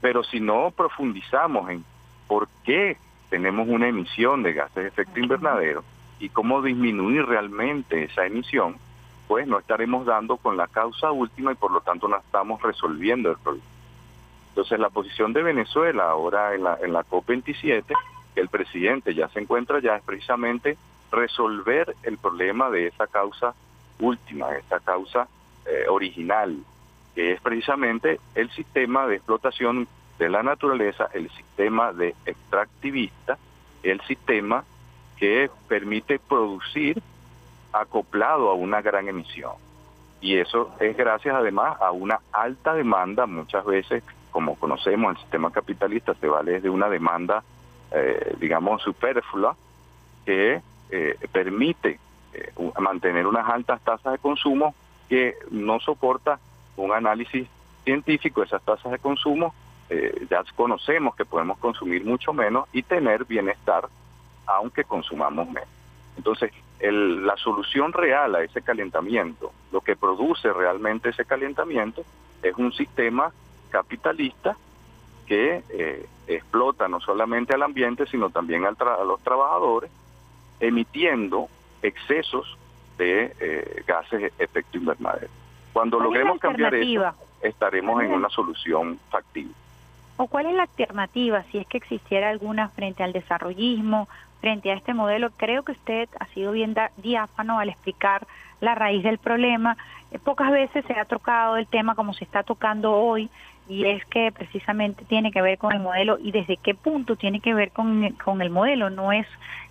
Pero 0.00 0.22
si 0.24 0.40
no 0.40 0.70
profundizamos 0.70 1.68
en 1.70 1.84
por 2.28 2.48
qué 2.64 2.96
tenemos 3.28 3.68
una 3.68 3.88
emisión 3.88 4.42
de 4.42 4.52
gases 4.52 4.74
de 4.74 4.88
efecto 4.88 5.20
invernadero 5.20 5.84
y 6.20 6.28
cómo 6.28 6.62
disminuir 6.62 7.26
realmente 7.26 8.04
esa 8.04 8.24
emisión, 8.24 8.76
pues 9.28 9.46
no 9.46 9.58
estaremos 9.58 10.06
dando 10.06 10.36
con 10.36 10.56
la 10.56 10.68
causa 10.68 11.10
última 11.10 11.52
y 11.52 11.56
por 11.56 11.72
lo 11.72 11.80
tanto 11.80 12.08
no 12.08 12.16
estamos 12.16 12.62
resolviendo 12.62 13.30
el 13.30 13.38
problema. 13.38 13.66
Entonces 14.50 14.78
la 14.78 14.90
posición 14.90 15.32
de 15.32 15.42
Venezuela 15.42 16.08
ahora 16.08 16.54
en 16.54 16.64
la, 16.64 16.78
en 16.82 16.92
la 16.92 17.04
COP27, 17.04 17.84
que 18.34 18.40
el 18.40 18.48
presidente 18.48 19.14
ya 19.14 19.28
se 19.28 19.40
encuentra 19.40 19.80
ya, 19.80 19.96
es 19.96 20.02
precisamente 20.02 20.76
resolver 21.10 21.94
el 22.02 22.18
problema 22.18 22.70
de 22.70 22.86
esa 22.86 23.06
causa 23.06 23.54
última, 23.98 24.52
esa 24.56 24.80
causa 24.80 25.28
eh, 25.66 25.86
original, 25.88 26.56
que 27.14 27.32
es 27.32 27.40
precisamente 27.40 28.20
el 28.34 28.50
sistema 28.50 29.06
de 29.06 29.16
explotación 29.16 29.88
de 30.18 30.28
la 30.28 30.42
naturaleza, 30.42 31.08
el 31.12 31.30
sistema 31.30 31.92
de 31.92 32.14
extractivista, 32.24 33.38
el 33.82 34.00
sistema 34.02 34.64
que 35.16 35.50
permite 35.68 36.18
producir 36.18 37.02
acoplado 37.80 38.50
a 38.50 38.54
una 38.54 38.82
gran 38.82 39.08
emisión. 39.08 39.52
Y 40.20 40.36
eso 40.38 40.74
es 40.80 40.96
gracias 40.96 41.34
además 41.34 41.80
a 41.80 41.92
una 41.92 42.20
alta 42.32 42.74
demanda, 42.74 43.26
muchas 43.26 43.64
veces, 43.64 44.02
como 44.30 44.56
conocemos, 44.56 45.14
el 45.14 45.20
sistema 45.22 45.50
capitalista 45.50 46.14
se 46.14 46.26
vale 46.26 46.60
de 46.60 46.70
una 46.70 46.88
demanda, 46.88 47.42
eh, 47.92 48.34
digamos, 48.40 48.82
superflua, 48.82 49.56
que 50.24 50.60
eh, 50.90 51.18
permite 51.30 52.00
eh, 52.32 52.52
mantener 52.80 53.26
unas 53.26 53.48
altas 53.48 53.80
tasas 53.82 54.12
de 54.12 54.18
consumo 54.18 54.74
que 55.08 55.34
no 55.50 55.78
soporta 55.80 56.38
un 56.76 56.92
análisis 56.92 57.46
científico 57.84 58.42
esas 58.42 58.62
tasas 58.62 58.92
de 58.92 58.98
consumo. 58.98 59.54
ya 60.28 60.42
conocemos 60.56 61.14
que 61.14 61.24
podemos 61.24 61.58
consumir 61.58 62.04
mucho 62.04 62.32
menos 62.32 62.68
y 62.72 62.82
tener 62.82 63.24
bienestar 63.24 63.88
aunque 64.46 64.84
consumamos 64.84 65.46
menos. 65.48 65.68
Entonces, 66.16 66.50
la 66.80 67.36
solución 67.36 67.92
real 67.92 68.34
a 68.34 68.42
ese 68.42 68.62
calentamiento, 68.62 69.52
lo 69.72 69.80
que 69.80 69.96
produce 69.96 70.52
realmente 70.52 71.10
ese 71.10 71.24
calentamiento, 71.24 72.04
es 72.42 72.54
un 72.56 72.72
sistema 72.72 73.32
capitalista 73.70 74.56
que 75.26 75.62
eh, 75.70 76.06
explota 76.26 76.88
no 76.88 77.00
solamente 77.00 77.54
al 77.54 77.62
ambiente, 77.62 78.06
sino 78.06 78.30
también 78.30 78.64
a 78.64 78.70
los 79.04 79.20
trabajadores, 79.22 79.90
emitiendo 80.60 81.48
excesos 81.82 82.56
de 82.98 83.34
eh, 83.40 83.82
gases 83.86 84.20
de 84.20 84.32
efecto 84.38 84.78
invernadero. 84.78 85.28
Cuando 85.72 86.00
logremos 86.00 86.38
cambiar 86.38 86.74
eso, 86.74 87.12
estaremos 87.42 88.02
en 88.02 88.12
una 88.12 88.28
solución 88.30 88.98
factible. 89.10 89.52
¿O 90.16 90.26
cuál 90.28 90.46
es 90.46 90.54
la 90.54 90.62
alternativa, 90.62 91.42
si 91.50 91.58
es 91.58 91.66
que 91.66 91.76
existiera 91.76 92.30
alguna 92.30 92.68
frente 92.70 93.02
al 93.02 93.12
desarrollismo 93.12 94.08
frente 94.40 94.70
a 94.70 94.74
este 94.74 94.94
modelo. 94.94 95.30
Creo 95.36 95.62
que 95.62 95.72
usted 95.72 96.08
ha 96.20 96.26
sido 96.26 96.52
bien 96.52 96.74
diáfano 96.98 97.58
al 97.58 97.68
explicar 97.68 98.26
la 98.60 98.74
raíz 98.74 99.02
del 99.02 99.18
problema. 99.18 99.76
Eh, 100.10 100.18
pocas 100.18 100.50
veces 100.50 100.84
se 100.86 100.98
ha 100.98 101.04
tocado 101.04 101.56
el 101.56 101.66
tema 101.66 101.94
como 101.94 102.14
se 102.14 102.24
está 102.24 102.42
tocando 102.42 102.92
hoy 102.92 103.28
y 103.68 103.84
es 103.86 104.04
que 104.06 104.30
precisamente 104.32 105.04
tiene 105.04 105.32
que 105.32 105.42
ver 105.42 105.58
con 105.58 105.72
el 105.72 105.80
modelo 105.80 106.18
y 106.22 106.30
desde 106.30 106.56
qué 106.56 106.74
punto 106.74 107.16
tiene 107.16 107.40
que 107.40 107.54
ver 107.54 107.70
con, 107.70 108.10
con 108.24 108.40
el 108.42 108.50
modelo. 108.50 108.90
No 108.90 109.12
es 109.12 109.26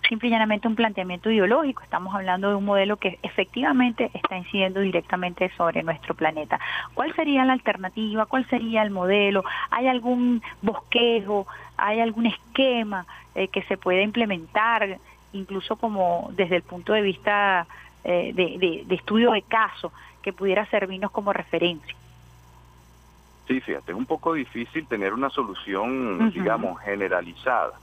simple 0.08 0.28
y 0.28 0.30
llanamente 0.30 0.68
un 0.68 0.76
planteamiento 0.76 1.30
ideológico, 1.30 1.82
estamos 1.82 2.14
hablando 2.14 2.48
de 2.48 2.54
un 2.54 2.64
modelo 2.64 2.96
que 2.96 3.18
efectivamente 3.22 4.10
está 4.14 4.36
incidiendo 4.36 4.80
directamente 4.80 5.50
sobre 5.56 5.82
nuestro 5.82 6.14
planeta. 6.14 6.60
¿Cuál 6.94 7.14
sería 7.14 7.44
la 7.44 7.54
alternativa? 7.54 8.26
¿Cuál 8.26 8.46
sería 8.48 8.82
el 8.82 8.90
modelo? 8.90 9.44
¿Hay 9.70 9.88
algún 9.88 10.42
bosquejo? 10.62 11.46
¿Hay 11.76 12.00
algún 12.00 12.26
esquema 12.26 13.06
eh, 13.34 13.48
que 13.48 13.62
se 13.64 13.76
pueda 13.76 14.02
implementar, 14.02 14.98
incluso 15.32 15.76
como 15.76 16.30
desde 16.32 16.56
el 16.56 16.62
punto 16.62 16.92
de 16.92 17.02
vista 17.02 17.66
eh, 18.04 18.32
de, 18.34 18.94
estudio 18.94 19.32
de 19.32 19.42
caso, 19.42 19.92
que 20.22 20.32
pudiera 20.32 20.64
servirnos 20.66 21.10
como 21.10 21.32
referencia. 21.32 21.94
Sí, 23.46 23.60
fíjate, 23.60 23.92
es 23.92 23.98
un 23.98 24.06
poco 24.06 24.34
difícil 24.34 24.86
tener 24.86 25.12
una 25.12 25.30
solución, 25.30 26.30
digamos, 26.32 26.80
generalizada, 26.80 27.74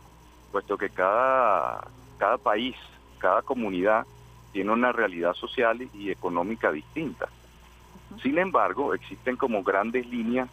puesto 0.51 0.77
que 0.77 0.89
cada, 0.89 1.87
cada 2.17 2.37
país, 2.37 2.75
cada 3.17 3.41
comunidad 3.41 4.05
tiene 4.51 4.71
una 4.71 4.91
realidad 4.91 5.33
social 5.33 5.87
y 5.93 6.11
económica 6.11 6.71
distinta. 6.71 7.29
Sin 8.21 8.37
embargo, 8.37 8.93
existen 8.93 9.37
como 9.37 9.63
grandes 9.63 10.05
líneas 10.07 10.49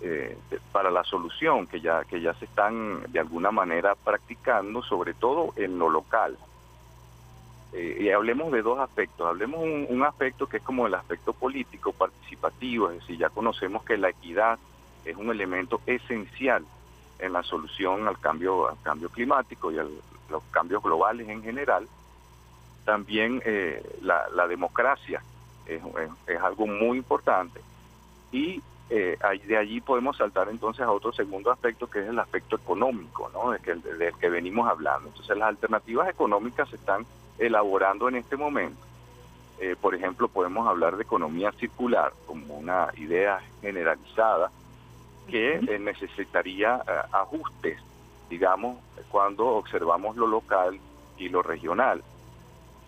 eh, 0.00 0.38
para 0.70 0.90
la 0.90 1.04
solución 1.04 1.66
que 1.66 1.80
ya 1.80 2.04
que 2.04 2.20
ya 2.20 2.34
se 2.34 2.46
están 2.46 3.04
de 3.12 3.20
alguna 3.20 3.52
manera 3.52 3.94
practicando 3.94 4.82
sobre 4.82 5.14
todo 5.14 5.52
en 5.54 5.78
lo 5.78 5.88
local 5.90 6.36
eh, 7.72 7.98
y 8.00 8.10
hablemos 8.10 8.52
de 8.52 8.62
dos 8.62 8.78
aspectos 8.78 9.26
hablemos 9.26 9.60
un, 9.60 9.86
un 9.88 10.02
aspecto 10.02 10.46
que 10.46 10.58
es 10.58 10.62
como 10.62 10.86
el 10.86 10.94
aspecto 10.94 11.32
político 11.32 11.92
participativo 11.92 12.90
es 12.90 13.00
decir 13.00 13.18
ya 13.18 13.30
conocemos 13.30 13.84
que 13.84 13.96
la 13.96 14.10
equidad 14.10 14.58
es 15.04 15.16
un 15.16 15.30
elemento 15.30 15.80
esencial 15.86 16.64
en 17.18 17.32
la 17.32 17.42
solución 17.42 18.06
al 18.08 18.18
cambio 18.18 18.68
al 18.68 18.80
cambio 18.82 19.08
climático 19.08 19.72
y 19.72 19.78
a 19.78 19.86
los 20.30 20.42
cambios 20.50 20.82
globales 20.82 21.28
en 21.28 21.42
general 21.42 21.88
también 22.84 23.42
eh, 23.44 23.82
la, 24.02 24.28
la, 24.34 24.48
democracia 24.48 25.22
es, 25.66 25.80
es, 26.26 26.40
algo 26.40 26.66
muy 26.66 26.98
importante 26.98 27.60
y 28.32 28.60
eh, 28.90 29.16
de 29.46 29.56
allí 29.56 29.80
podemos 29.80 30.16
saltar 30.18 30.48
entonces 30.50 30.82
a 30.82 30.90
otro 30.90 31.12
segundo 31.12 31.50
aspecto 31.50 31.88
que 31.88 32.00
es 32.00 32.08
el 32.08 32.18
aspecto 32.18 32.56
económico, 32.56 33.30
¿no? 33.32 33.52
Del 33.52 33.62
que, 33.62 33.74
del 33.74 34.14
que 34.18 34.28
venimos 34.28 34.68
hablando. 34.68 35.08
Entonces 35.08 35.34
las 35.36 35.48
alternativas 35.48 36.10
económicas 36.10 36.70
están 36.72 37.06
elaborando 37.46 38.08
en 38.08 38.16
este 38.16 38.36
momento. 38.36 38.80
Eh, 39.60 39.76
por 39.80 39.94
ejemplo, 39.94 40.28
podemos 40.28 40.66
hablar 40.66 40.96
de 40.96 41.02
economía 41.02 41.52
circular 41.52 42.12
como 42.26 42.56
una 42.56 42.88
idea 42.96 43.40
generalizada 43.60 44.50
que 45.28 45.54
eh, 45.54 45.78
necesitaría 45.78 46.82
ajustes, 47.12 47.78
digamos, 48.28 48.78
cuando 49.08 49.46
observamos 49.46 50.16
lo 50.16 50.26
local 50.26 50.78
y 51.16 51.28
lo 51.28 51.42
regional. 51.42 52.02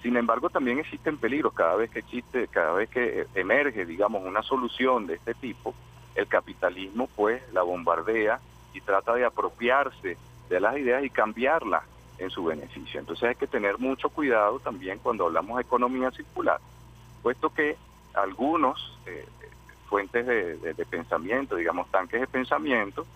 Sin 0.03 0.17
embargo, 0.17 0.51
también 0.51 0.79
existen 0.79 1.17
peligros 1.17 1.55
cada 1.55 1.77
vez 1.77 1.91
que 1.91 2.01
existe, 2.01 2.49
cada 2.49 2.73
vez 2.73 2.91
que 2.91 3.27
emerge, 3.35 3.87
digamos, 3.87 4.25
una 4.25 4.43
solución 4.43 5.07
de 5.07 5.15
este 5.15 5.35
tipo, 5.35 5.75
el 6.15 6.27
capitalismo 6.27 7.09
pues 7.17 7.43
la 7.53 7.63
bombardea 7.63 8.41
y 8.73 8.81
trata 8.81 9.15
de 9.15 9.25
apropiarse 9.25 10.17
de 10.49 10.61
las 10.61 10.77
ideas 10.77 11.05
y 11.05 11.11
cambiarlas 11.11 11.85
en 12.19 12.31
su 12.31 12.45
beneficio. 12.45 13.01
Entonces 13.01 13.29
hay 13.31 13.35
que 13.35 13.47
tener 13.47 13.79
mucho 13.79 14.09
cuidado 14.09 14.59
también 14.61 14.99
cuando 15.03 15.27
hablamos 15.27 15.57
de 15.57 15.63
economía 15.63 16.11
circular, 16.11 16.61
puesto 17.23 17.51
que 17.51 17.77
algunos 18.15 18.99
eh, 19.07 19.27
fuentes 19.89 20.27
de, 20.27 20.87
pensamiento, 20.91 21.57
digamos 21.57 21.91
tanques 21.91 22.21
de 22.21 22.27
pensamiento, 22.27 23.07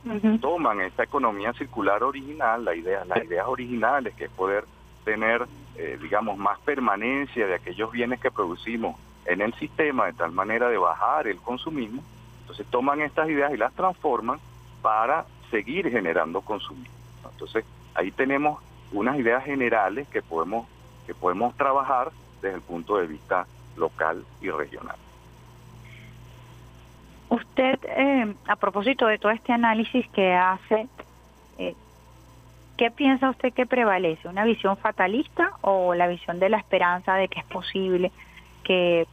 toman 0.41 0.81
esta 0.81 1.05
economía 1.05 1.53
circular 1.53 2.03
original, 2.03 2.65
la 2.65 2.75
idea, 2.75 3.05
las 3.05 3.25
ideas 3.25 3.47
originales, 3.47 4.15
que 4.15 4.25
es 4.27 4.31
poder 4.31 4.65
tener, 5.05 5.47
eh, 5.77 5.99
digamos, 6.01 6.39
más 6.39 6.59
permanencia 6.61 7.47
de 7.47 7.55
aquellos 7.55 7.91
bienes 7.91 8.21
que 8.21 8.31
producimos 8.31 8.97
en 9.25 9.41
el 9.41 9.53
sistema, 9.55 10.07
de 10.07 10.13
tal 10.13 10.33
manera 10.33 10.69
de 10.69 10.79
bajar 10.79 11.27
el 11.27 11.39
consumismo, 11.39 12.03
entonces 12.43 12.67
toman 12.71 13.03
estas 13.03 13.29
ideas 13.29 13.53
y 13.53 13.57
las 13.57 13.73
transforman 13.75 14.39
para 14.81 15.27
seguir 15.51 15.91
generando 15.91 16.41
consumismo. 16.41 16.95
Entonces 17.31 17.65
ahí 17.95 18.11
tenemos 18.11 18.63
unas 18.93 19.19
ideas 19.19 19.45
generales 19.45 20.09
que 20.09 20.23
podemos, 20.23 20.67
que 21.07 21.15
podemos 21.15 21.55
trabajar 21.57 22.11
desde 22.41 22.57
el 22.57 22.63
punto 22.63 22.97
de 22.97 23.07
vista 23.07 23.47
local 23.77 24.25
y 24.41 24.51
regional. 24.51 24.97
Usted, 27.29 27.79
eh, 27.85 28.35
a 28.47 28.57
propósito 28.57 29.07
de 29.07 29.19
todo 29.19 29.33
este 29.33 29.53
análisis 29.53 30.09
que 30.09 30.35
hace, 30.35 30.89
eh, 31.59 31.75
¿qué 32.77 32.91
piensa 32.91 33.31
usted 33.31 33.53
que 33.53 33.67
prevalece? 33.67 34.29
¿Una 34.29 34.45
visión 34.45 34.77
fatalista 34.79 35.53
o 35.61 35.95
la 35.95 36.07
visión 36.07 36.39
de 36.39 36.49
la 36.49 36.57
esperanza 36.57 37.15
de 37.15 37.29
que 37.29 37.41
es 37.41 37.47
posible 37.47 38.11
que 38.65 39.07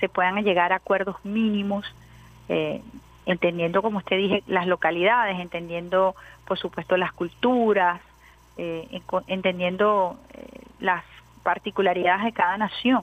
se 0.00 0.08
puedan 0.08 0.42
llegar 0.42 0.72
a 0.72 0.76
acuerdos 0.76 1.16
mínimos 1.24 1.84
eh, 2.48 2.80
entendiendo, 3.26 3.82
como 3.82 3.98
usted 3.98 4.16
dije, 4.16 4.42
las 4.46 4.66
localidades, 4.66 5.38
entendiendo, 5.38 6.14
por 6.46 6.58
supuesto, 6.58 6.96
las 6.96 7.12
culturas, 7.12 8.00
eh, 8.58 9.00
entendiendo 9.26 10.18
eh, 10.34 10.62
las 10.80 11.04
particularidades 11.42 12.24
de 12.24 12.32
cada 12.32 12.58
nación. 12.58 13.02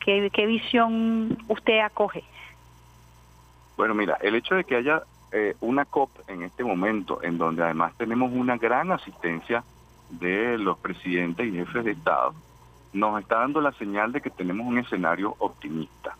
¿Qué, 0.00 0.30
¿Qué 0.32 0.46
visión 0.46 1.38
usted 1.48 1.80
acoge? 1.80 2.24
Bueno, 3.76 3.94
mira, 3.94 4.18
el 4.20 4.34
hecho 4.34 4.56
de 4.56 4.64
que 4.64 4.76
haya 4.76 5.02
una 5.60 5.86
COP 5.86 6.10
en 6.28 6.42
este 6.42 6.62
momento, 6.62 7.22
en 7.22 7.38
donde 7.38 7.62
además 7.62 7.94
tenemos 7.96 8.30
una 8.34 8.58
gran 8.58 8.92
asistencia 8.92 9.64
de 10.10 10.58
los 10.58 10.76
presidentes 10.78 11.46
y 11.46 11.52
jefes 11.52 11.84
de 11.84 11.92
Estado, 11.92 12.34
nos 12.92 13.20
está 13.20 13.38
dando 13.38 13.60
la 13.60 13.72
señal 13.72 14.12
de 14.12 14.20
que 14.20 14.30
tenemos 14.30 14.66
un 14.66 14.78
escenario 14.78 15.34
optimista. 15.38 16.16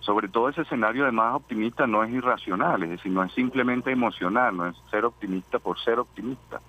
Sobre 0.00 0.28
todo 0.28 0.48
ese 0.48 0.62
escenario 0.62 1.04
de 1.04 1.12
más 1.12 1.34
optimista 1.34 1.86
no 1.86 2.04
es 2.04 2.12
irracional, 2.12 2.82
es 2.84 2.90
decir, 2.90 3.12
no 3.12 3.24
es 3.24 3.32
simplemente 3.32 3.90
emocional, 3.90 4.56
no 4.56 4.66
es 4.66 4.76
ser 4.90 5.04
optimista 5.04 5.58
por 5.58 5.78
ser 5.80 5.98
optimista, 5.98 6.60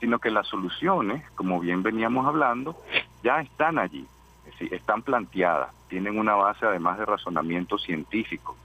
sino 0.00 0.18
que 0.18 0.30
las 0.30 0.46
soluciones, 0.46 1.28
como 1.32 1.60
bien 1.60 1.82
veníamos 1.82 2.26
hablando, 2.26 2.76
ya 3.22 3.40
están 3.40 3.78
allí, 3.78 4.06
están 4.70 5.02
planteadas, 5.02 5.70
tienen 5.88 6.18
una 6.18 6.34
base 6.34 6.66
además 6.66 6.98
de 6.98 7.06
razonamiento 7.06 7.78
científico. 7.78 8.56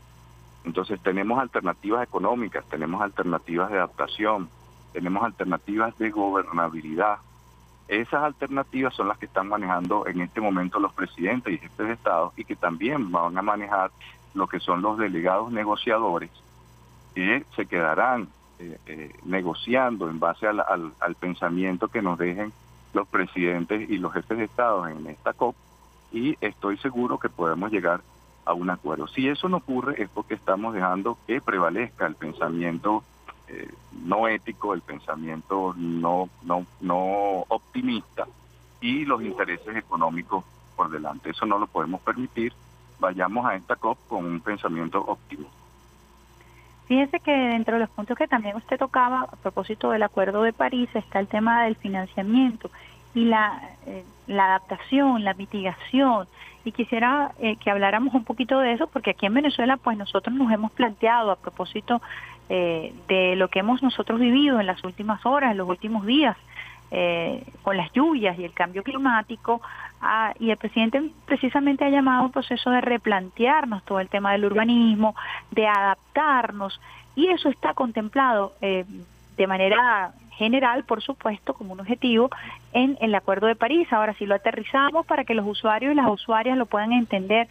Entonces 0.63 0.99
tenemos 1.01 1.39
alternativas 1.39 2.03
económicas, 2.03 2.65
tenemos 2.69 3.01
alternativas 3.01 3.69
de 3.69 3.77
adaptación, 3.77 4.49
tenemos 4.93 5.23
alternativas 5.23 5.97
de 5.97 6.11
gobernabilidad. 6.11 7.17
Esas 7.87 8.23
alternativas 8.23 8.93
son 8.93 9.09
las 9.09 9.17
que 9.17 9.25
están 9.25 9.49
manejando 9.49 10.07
en 10.07 10.21
este 10.21 10.39
momento 10.39 10.79
los 10.79 10.93
presidentes 10.93 11.53
y 11.53 11.57
jefes 11.57 11.87
de 11.87 11.93
Estado 11.93 12.31
y 12.37 12.45
que 12.45 12.55
también 12.55 13.11
van 13.11 13.37
a 13.37 13.41
manejar 13.41 13.91
lo 14.33 14.47
que 14.47 14.59
son 14.59 14.81
los 14.81 14.97
delegados 14.97 15.51
negociadores 15.51 16.31
que 17.13 17.45
se 17.55 17.65
quedarán 17.65 18.29
eh, 18.86 19.12
negociando 19.25 20.10
en 20.10 20.20
base 20.20 20.48
al, 20.48 20.60
al, 20.60 21.15
pensamiento 21.15 21.88
que 21.88 22.01
nos 22.01 22.17
dejen 22.17 22.51
los 22.93 23.08
presidentes 23.08 23.89
y 23.89 23.98
los 23.98 24.13
jefes 24.13 24.38
de 24.38 24.43
Estado 24.46 24.88
en 24.88 25.08
esta 25.08 25.34
COP 25.34 25.55
y 26.12 26.38
estoy 26.41 26.77
seguro 26.77 27.17
que 27.17 27.29
podemos 27.29 27.72
llegar 27.72 28.01
a 28.46 28.53
un 28.53 28.70
acuerdo. 28.70 29.08
Si 29.08 29.27
eso 29.27 29.50
no 29.50 29.58
ocurre 29.58 30.01
es 30.01 30.10
porque 30.10 30.36
estamos 30.36 30.74
dejando 30.74 31.17
que 31.25 31.41
prevalezca 31.41 32.05
el 32.05 32.15
pensamiento 32.15 33.03
eh, 33.48 33.70
no 34.03 34.27
ético, 34.27 34.74
el 34.74 34.82
pensamiento 34.82 35.74
no, 35.77 36.29
no, 36.43 36.65
no 36.82 37.46
optimista 37.48 38.27
y 38.82 39.05
los 39.05 39.22
intereses 39.24 39.75
económicos 39.75 40.43
por 40.75 40.89
delante. 40.89 41.32
Eso 41.32 41.46
no 41.46 41.58
lo 41.58 41.67
podemos 41.67 42.01
permitir. 42.01 42.53
Vayamos 43.00 43.46
a 43.46 43.55
esta 43.55 43.75
COP 43.75 43.98
con 44.08 44.25
un 44.25 44.39
pensamiento 44.39 45.01
optimista. 45.01 45.62
Fíjese 46.93 47.21
que 47.21 47.31
dentro 47.31 47.73
de 47.73 47.79
los 47.79 47.89
puntos 47.89 48.15
que 48.15 48.27
también 48.27 48.55
usted 48.55 48.77
tocaba 48.77 49.21
a 49.21 49.35
propósito 49.38 49.89
del 49.89 50.03
Acuerdo 50.03 50.43
de 50.43 50.53
París 50.53 50.88
está 50.93 51.19
el 51.19 51.25
tema 51.25 51.63
del 51.63 51.75
financiamiento 51.75 52.69
y 53.15 53.25
la, 53.25 53.67
eh, 53.88 54.03
la 54.27 54.45
adaptación, 54.45 55.23
la 55.23 55.33
mitigación. 55.33 56.27
Y 56.63 56.71
quisiera 56.71 57.31
eh, 57.39 57.55
que 57.55 57.71
habláramos 57.71 58.13
un 58.13 58.23
poquito 58.23 58.59
de 58.59 58.73
eso, 58.73 58.85
porque 58.85 59.09
aquí 59.09 59.25
en 59.25 59.33
Venezuela, 59.33 59.77
pues 59.77 59.97
nosotros 59.97 60.35
nos 60.35 60.51
hemos 60.51 60.71
planteado 60.71 61.31
a 61.31 61.35
propósito 61.35 62.00
eh, 62.50 62.93
de 63.07 63.35
lo 63.38 63.47
que 63.47 63.62
hemos 63.62 63.81
nosotros 63.81 64.19
vivido 64.19 64.59
en 64.59 64.67
las 64.67 64.83
últimas 64.83 65.25
horas, 65.25 65.50
en 65.50 65.57
los 65.57 65.67
últimos 65.67 66.05
días, 66.05 66.38
con 67.63 67.75
las 67.75 67.91
lluvias 67.91 68.38
y 68.38 68.43
el 68.43 68.53
cambio 68.53 68.83
climático, 68.83 69.63
ah, 70.03 70.33
y 70.39 70.51
el 70.51 70.57
presidente 70.57 71.12
precisamente 71.25 71.86
ha 71.86 71.89
llamado 71.89 72.25
un 72.25 72.31
proceso 72.31 72.69
de 72.69 72.81
replantearnos 72.81 73.83
todo 73.83 74.00
el 74.00 74.10
tema 74.10 74.33
del 74.33 74.45
urbanismo, 74.45 75.15
de 75.51 75.67
adaptarnos, 75.67 76.79
y 77.15 77.27
eso 77.27 77.50
está 77.50 77.74
contemplado 77.74 78.53
de 78.62 79.48
manera 79.48 80.13
general, 80.33 80.83
por 80.83 81.01
supuesto, 81.01 81.53
como 81.53 81.74
un 81.74 81.79
objetivo 81.79 82.29
en 82.74 82.98
el 83.01 83.13
Acuerdo 83.15 83.48
de 83.48 83.55
París. 83.55 83.91
Ahora, 83.91 84.13
si 84.15 84.25
lo 84.25 84.36
aterrizamos 84.36 85.05
para 85.05 85.24
que 85.24 85.33
los 85.33 85.48
usuarios 85.48 85.93
y 85.93 85.95
las 85.95 86.10
usuarias 86.10 86.57
lo 86.57 86.65
puedan 86.65 86.91
entender, 86.91 87.48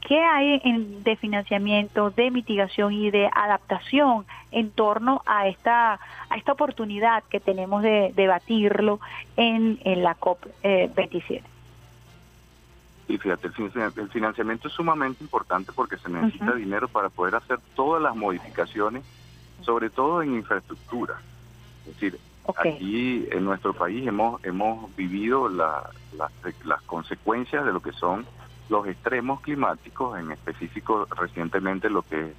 ¿qué 0.00 0.20
hay 0.20 0.60
en, 0.64 1.02
de 1.02 1.16
financiamiento, 1.16 2.10
de 2.10 2.30
mitigación 2.30 2.92
y 2.92 3.10
de 3.10 3.28
adaptación 3.32 4.26
en 4.50 4.70
torno 4.70 5.22
a 5.26 5.48
esta, 5.48 5.98
a 6.28 6.36
esta 6.36 6.52
oportunidad 6.52 7.22
que 7.24 7.40
tenemos 7.40 7.82
de 7.82 8.12
debatirlo 8.14 9.00
en, 9.36 9.78
en 9.84 10.02
la 10.02 10.16
COP27? 10.16 11.42
Y 13.06 13.18
fíjate, 13.18 13.48
el 13.48 14.08
financiamiento 14.08 14.68
es 14.68 14.74
sumamente 14.74 15.22
importante 15.22 15.72
porque 15.72 15.98
se 15.98 16.08
necesita 16.08 16.54
dinero 16.54 16.88
para 16.88 17.10
poder 17.10 17.34
hacer 17.34 17.58
todas 17.76 18.02
las 18.02 18.16
modificaciones, 18.16 19.04
sobre 19.60 19.90
todo 19.90 20.22
en 20.22 20.34
infraestructura. 20.34 21.20
Es 21.86 21.94
decir, 21.94 22.18
aquí 22.56 23.26
en 23.30 23.44
nuestro 23.44 23.74
país 23.74 24.06
hemos 24.06 24.42
hemos 24.44 24.94
vivido 24.96 25.48
la, 25.48 25.90
las 26.64 26.82
consecuencias 26.82 27.64
de 27.64 27.72
lo 27.72 27.80
que 27.80 27.92
son 27.92 28.26
los 28.68 28.86
extremos 28.86 29.40
climáticos, 29.40 30.18
en 30.18 30.32
específico 30.32 31.06
recientemente 31.16 31.90
lo 31.90 32.02
que 32.02 32.32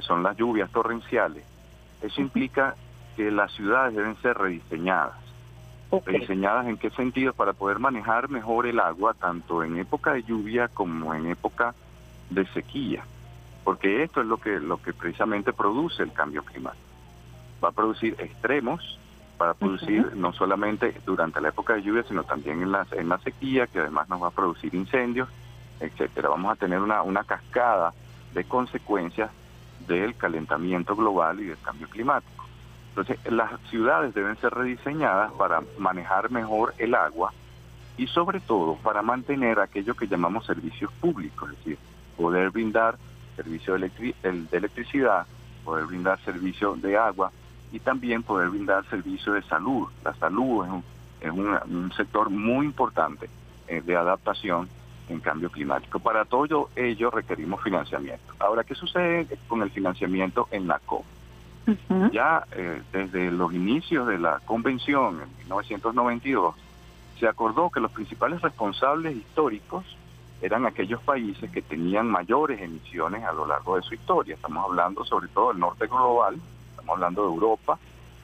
son 0.00 0.22
las 0.22 0.36
lluvias 0.36 0.70
torrenciales. 0.70 1.44
Eso 2.02 2.20
implica 2.20 2.76
que 3.16 3.30
las 3.30 3.52
ciudades 3.52 3.94
deben 3.94 4.16
ser 4.16 4.36
rediseñadas. 4.36 5.23
¿Rediseñadas 6.04 6.66
en 6.66 6.76
qué 6.76 6.90
sentido? 6.90 7.32
Para 7.32 7.52
poder 7.52 7.78
manejar 7.78 8.28
mejor 8.28 8.66
el 8.66 8.80
agua, 8.80 9.14
tanto 9.14 9.62
en 9.62 9.78
época 9.78 10.14
de 10.14 10.22
lluvia 10.22 10.68
como 10.68 11.14
en 11.14 11.26
época 11.26 11.74
de 12.30 12.46
sequía. 12.46 13.04
Porque 13.64 14.02
esto 14.02 14.20
es 14.20 14.26
lo 14.26 14.38
que, 14.38 14.60
lo 14.60 14.80
que 14.80 14.92
precisamente 14.92 15.52
produce 15.52 16.02
el 16.02 16.12
cambio 16.12 16.42
climático 16.44 16.84
va 17.64 17.70
a 17.70 17.72
producir 17.72 18.14
extremos, 18.18 18.98
para 19.38 19.54
producir 19.54 20.14
no 20.14 20.32
solamente 20.32 20.94
durante 21.04 21.40
la 21.40 21.48
época 21.48 21.74
de 21.74 21.82
lluvia, 21.82 22.04
sino 22.04 22.22
también 22.22 22.62
en 22.62 22.70
la, 22.70 22.86
en 22.92 23.08
la 23.08 23.18
sequía, 23.18 23.66
que 23.66 23.80
además 23.80 24.08
nos 24.08 24.22
va 24.22 24.28
a 24.28 24.30
producir 24.30 24.74
incendios, 24.74 25.28
etcétera. 25.80 26.28
Vamos 26.28 26.52
a 26.52 26.56
tener 26.56 26.78
una, 26.78 27.02
una 27.02 27.24
cascada 27.24 27.92
de 28.32 28.44
consecuencias 28.44 29.30
del 29.88 30.14
calentamiento 30.14 30.94
global 30.94 31.40
y 31.40 31.46
del 31.46 31.58
cambio 31.58 31.88
climático. 31.88 32.33
Entonces, 32.96 33.18
las 33.32 33.60
ciudades 33.70 34.14
deben 34.14 34.36
ser 34.36 34.54
rediseñadas 34.54 35.32
para 35.32 35.62
manejar 35.78 36.30
mejor 36.30 36.74
el 36.78 36.94
agua 36.94 37.32
y 37.96 38.06
sobre 38.06 38.38
todo 38.38 38.76
para 38.76 39.02
mantener 39.02 39.58
aquello 39.58 39.94
que 39.94 40.06
llamamos 40.06 40.46
servicios 40.46 40.92
públicos, 41.00 41.50
es 41.50 41.58
decir, 41.58 41.78
poder 42.16 42.50
brindar 42.50 42.96
servicio 43.34 43.76
de, 43.76 44.14
electricidad, 44.52 45.26
poder 45.64 45.86
brindar 45.86 46.20
servicio 46.20 46.76
de 46.76 46.96
agua, 46.96 47.32
y 47.72 47.80
también 47.80 48.22
poder 48.22 48.50
brindar 48.50 48.88
servicio 48.88 49.32
de 49.32 49.42
salud. 49.42 49.88
La 50.04 50.14
salud 50.14 50.64
es 50.64 51.32
un, 51.32 51.56
es 51.56 51.66
un, 51.66 51.92
sector 51.96 52.30
muy 52.30 52.66
importante 52.66 53.28
eh, 53.66 53.82
de 53.84 53.96
adaptación 53.96 54.68
en 55.08 55.18
cambio 55.18 55.50
climático. 55.50 55.98
Para 55.98 56.24
todo 56.24 56.70
ello 56.76 57.10
requerimos 57.10 57.60
financiamiento. 57.60 58.32
Ahora, 58.38 58.62
¿qué 58.62 58.76
sucede 58.76 59.26
con 59.48 59.62
el 59.62 59.70
financiamiento 59.70 60.46
en 60.52 60.68
la 60.68 60.78
COP? 60.78 61.04
Ya 62.12 62.44
eh, 62.52 62.82
desde 62.92 63.30
los 63.30 63.52
inicios 63.54 64.06
de 64.06 64.18
la 64.18 64.40
convención 64.44 65.20
en 65.22 65.36
1992 65.38 66.54
se 67.18 67.26
acordó 67.26 67.70
que 67.70 67.80
los 67.80 67.90
principales 67.92 68.42
responsables 68.42 69.16
históricos 69.16 69.84
eran 70.42 70.66
aquellos 70.66 71.00
países 71.02 71.50
que 71.50 71.62
tenían 71.62 72.10
mayores 72.10 72.60
emisiones 72.60 73.24
a 73.24 73.32
lo 73.32 73.46
largo 73.46 73.76
de 73.76 73.82
su 73.82 73.94
historia. 73.94 74.34
Estamos 74.34 74.64
hablando 74.64 75.04
sobre 75.04 75.28
todo 75.28 75.48
del 75.48 75.60
norte 75.60 75.86
global, 75.86 76.36
estamos 76.70 76.94
hablando 76.96 77.22
de 77.22 77.28
Europa 77.28 77.78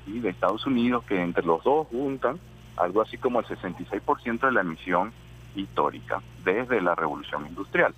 y 0.06 0.18
de 0.18 0.30
Estados 0.30 0.66
Unidos, 0.66 1.04
que 1.04 1.22
entre 1.22 1.44
los 1.44 1.62
dos 1.64 1.86
juntan 1.88 2.38
algo 2.76 3.00
así 3.02 3.16
como 3.16 3.40
el 3.40 3.46
66% 3.46 4.40
de 4.40 4.52
la 4.52 4.60
emisión 4.62 5.12
histórica 5.54 6.20
desde 6.44 6.80
la 6.80 6.94
revolución 6.94 7.46
industrial. 7.46 7.94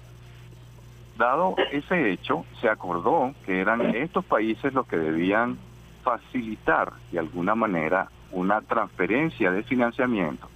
Dado 1.22 1.54
ese 1.70 2.10
hecho, 2.10 2.44
se 2.60 2.68
acordó 2.68 3.32
que 3.46 3.60
eran 3.60 3.94
estos 3.94 4.24
países 4.24 4.74
los 4.74 4.88
que 4.88 4.96
debían 4.96 5.56
facilitar 6.02 6.92
de 7.12 7.20
alguna 7.20 7.54
manera 7.54 8.08
una 8.32 8.60
transferencia 8.60 9.52
de 9.52 9.62
financiamiento 9.62 10.48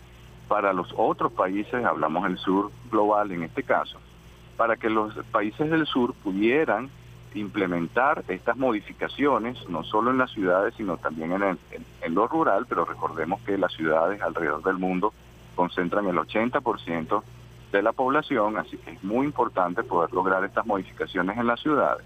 para 0.48 0.72
los 0.72 0.92
otros 0.96 1.30
países, 1.30 1.84
hablamos 1.84 2.24
del 2.24 2.36
sur 2.36 2.72
global 2.90 3.30
en 3.30 3.44
este 3.44 3.62
caso, 3.62 4.00
para 4.56 4.74
que 4.74 4.90
los 4.90 5.14
países 5.30 5.70
del 5.70 5.86
sur 5.86 6.14
pudieran 6.14 6.90
implementar 7.36 8.24
estas 8.26 8.56
modificaciones, 8.56 9.68
no 9.68 9.84
solo 9.84 10.10
en 10.10 10.18
las 10.18 10.32
ciudades, 10.32 10.74
sino 10.76 10.96
también 10.96 11.30
en, 11.30 11.58
en, 12.00 12.12
lo 12.12 12.26
rural, 12.26 12.66
pero 12.68 12.84
recordemos 12.84 13.40
que 13.42 13.56
las 13.56 13.72
ciudades 13.72 14.20
alrededor 14.20 14.64
del 14.64 14.78
mundo 14.78 15.14
concentran 15.54 16.08
el 16.08 16.16
80% 16.16 17.22
de 17.76 17.82
la 17.82 17.92
población, 17.92 18.58
así 18.58 18.76
que 18.78 18.92
es 18.92 19.04
muy 19.04 19.26
importante 19.26 19.82
poder 19.82 20.12
lograr 20.12 20.44
estas 20.44 20.66
modificaciones 20.66 21.36
en 21.36 21.46
las 21.46 21.60
ciudades. 21.60 22.04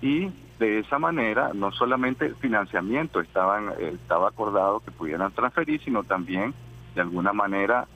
Y 0.00 0.30
de 0.58 0.78
esa 0.78 0.98
manera, 0.98 1.50
no 1.54 1.72
solamente 1.72 2.26
el 2.26 2.36
financiamiento 2.36 3.20
estaban, 3.20 3.72
estaba 3.78 4.28
acordado 4.28 4.80
que 4.80 4.90
pudieran 4.90 5.32
transferir, 5.32 5.82
sino 5.82 6.04
también, 6.04 6.54
de 6.94 7.00
alguna 7.00 7.32
manera, 7.32 7.86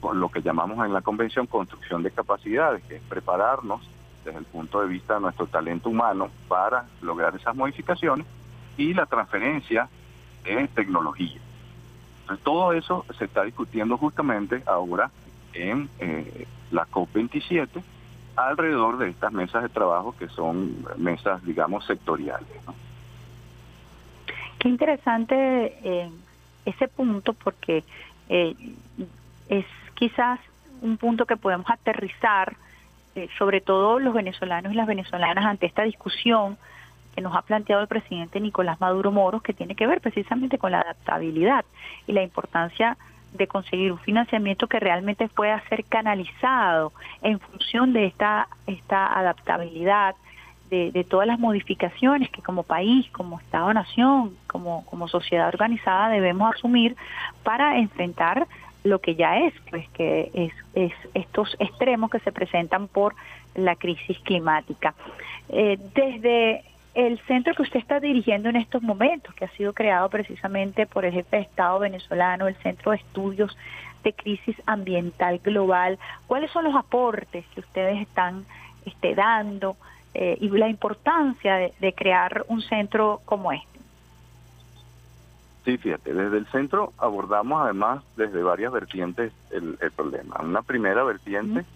con 0.00 0.20
lo 0.20 0.28
que 0.28 0.42
llamamos 0.42 0.84
en 0.84 0.92
la 0.92 1.02
convención 1.02 1.46
construcción 1.46 2.02
de 2.02 2.10
capacidades, 2.10 2.82
que 2.84 2.96
es 2.96 3.02
prepararnos 3.02 3.80
desde 4.24 4.38
el 4.38 4.44
punto 4.44 4.80
de 4.80 4.88
vista 4.88 5.14
de 5.14 5.20
nuestro 5.20 5.46
talento 5.46 5.88
humano 5.88 6.28
para 6.48 6.86
lograr 7.00 7.34
esas 7.36 7.54
modificaciones 7.54 8.26
y 8.76 8.92
la 8.92 9.06
transferencia 9.06 9.88
de 10.44 10.68
tecnología. 10.68 11.40
Todo 12.42 12.72
eso 12.72 13.04
se 13.16 13.24
está 13.24 13.44
discutiendo 13.44 13.96
justamente 13.96 14.62
ahora 14.66 15.10
en 15.56 15.88
eh, 15.98 16.46
la 16.70 16.86
COP27 16.86 17.82
alrededor 18.36 18.98
de 18.98 19.08
estas 19.08 19.32
mesas 19.32 19.62
de 19.62 19.68
trabajo 19.68 20.14
que 20.18 20.28
son 20.28 20.76
mesas, 20.98 21.44
digamos, 21.44 21.84
sectoriales. 21.86 22.46
Qué 24.58 24.68
interesante 24.68 25.78
eh, 25.82 26.10
ese 26.64 26.88
punto 26.88 27.32
porque 27.32 27.84
eh, 28.28 28.54
es 29.48 29.64
quizás 29.94 30.38
un 30.82 30.96
punto 30.98 31.24
que 31.24 31.36
podemos 31.36 31.68
aterrizar 31.70 32.56
eh, 33.14 33.28
sobre 33.38 33.60
todo 33.60 33.98
los 33.98 34.12
venezolanos 34.12 34.72
y 34.72 34.76
las 34.76 34.86
venezolanas 34.86 35.44
ante 35.44 35.66
esta 35.66 35.82
discusión 35.82 36.58
que 37.14 37.22
nos 37.22 37.34
ha 37.34 37.42
planteado 37.42 37.80
el 37.80 37.88
presidente 37.88 38.40
Nicolás 38.40 38.78
Maduro 38.78 39.10
Moros, 39.10 39.42
que 39.42 39.54
tiene 39.54 39.74
que 39.74 39.86
ver 39.86 40.02
precisamente 40.02 40.58
con 40.58 40.72
la 40.72 40.80
adaptabilidad 40.80 41.64
y 42.06 42.12
la 42.12 42.22
importancia 42.22 42.98
de 43.32 43.46
conseguir 43.46 43.92
un 43.92 43.98
financiamiento 43.98 44.66
que 44.66 44.80
realmente 44.80 45.28
pueda 45.28 45.62
ser 45.68 45.84
canalizado 45.84 46.92
en 47.22 47.38
función 47.38 47.92
de 47.92 48.06
esta, 48.06 48.48
esta 48.66 49.18
adaptabilidad, 49.18 50.14
de, 50.70 51.06
todas 51.08 51.26
las 51.28 51.38
modificaciones 51.38 52.28
que 52.30 52.42
como 52.42 52.64
país, 52.64 53.08
como 53.12 53.38
Estado-Nación, 53.38 54.34
como, 54.48 54.84
como 54.86 55.06
sociedad 55.06 55.48
organizada 55.48 56.08
debemos 56.08 56.54
asumir 56.54 56.96
para 57.44 57.78
enfrentar 57.78 58.46
lo 58.82 59.00
que 59.00 59.14
ya 59.14 59.38
es, 59.38 59.54
pues 59.70 59.88
que 59.90 60.30
es, 60.34 60.52
es 60.74 60.92
estos 61.14 61.56
extremos 61.58 62.10
que 62.10 62.20
se 62.20 62.32
presentan 62.32 62.88
por 62.88 63.14
la 63.54 63.76
crisis 63.76 64.18
climática. 64.20 64.94
Eh, 65.48 65.78
desde 65.94 66.64
el 66.96 67.20
centro 67.26 67.54
que 67.54 67.62
usted 67.62 67.78
está 67.78 68.00
dirigiendo 68.00 68.48
en 68.48 68.56
estos 68.56 68.82
momentos, 68.82 69.34
que 69.34 69.44
ha 69.44 69.50
sido 69.50 69.74
creado 69.74 70.08
precisamente 70.08 70.86
por 70.86 71.04
el 71.04 71.12
jefe 71.12 71.36
de 71.36 71.42
Estado 71.42 71.78
venezolano, 71.78 72.48
el 72.48 72.56
Centro 72.56 72.92
de 72.92 72.96
Estudios 72.96 73.54
de 74.02 74.14
Crisis 74.14 74.56
Ambiental 74.64 75.38
Global, 75.40 75.98
¿cuáles 76.26 76.50
son 76.52 76.64
los 76.64 76.74
aportes 76.74 77.44
que 77.52 77.60
ustedes 77.60 78.00
están 78.00 78.46
este, 78.86 79.14
dando 79.14 79.76
eh, 80.14 80.38
y 80.40 80.48
la 80.48 80.70
importancia 80.70 81.70
de, 81.78 81.92
crear 81.92 82.46
un 82.48 82.62
centro 82.62 83.20
como 83.26 83.52
este? 83.52 83.78
Sí, 85.66 85.76
fíjate, 85.76 86.14
desde 86.14 86.38
el 86.38 86.46
centro 86.46 86.94
abordamos 86.96 87.62
además 87.62 88.02
desde 88.16 88.42
varias 88.42 88.72
vertientes 88.72 89.32
el, 89.50 89.76
problema. 89.94 90.36
Una 90.42 90.62
primera 90.62 91.04
vertiente 91.04 91.66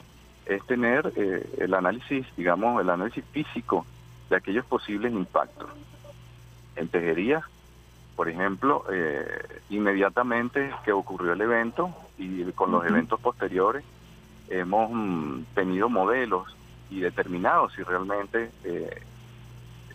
es 0.47 0.65
tener 0.65 1.13
eh, 1.15 1.47
el 1.59 1.75
análisis, 1.75 2.25
digamos, 2.39 2.81
el 2.81 2.89
análisis 2.89 3.25
físico 3.33 3.85
de 4.31 4.37
aquellos 4.37 4.65
posibles 4.65 5.13
impactos. 5.13 5.69
En 6.77 6.89
tejería, 6.89 7.43
por 8.17 8.29
ejemplo, 8.29 8.85
eh, 8.91 9.61
inmediatamente 9.69 10.73
que 10.85 10.93
ocurrió 10.93 11.33
el 11.35 11.41
evento 11.41 11.95
y 12.17 12.45
con 12.53 12.71
los 12.71 12.87
eventos 12.87 13.21
posteriores, 13.21 13.85
hemos 14.49 14.91
mm, 14.91 15.43
tenido 15.55 15.89
modelos 15.89 16.57
y 16.91 17.01
determinado 17.01 17.69
si 17.71 17.83
realmente 17.83 18.51
eh, 18.65 19.03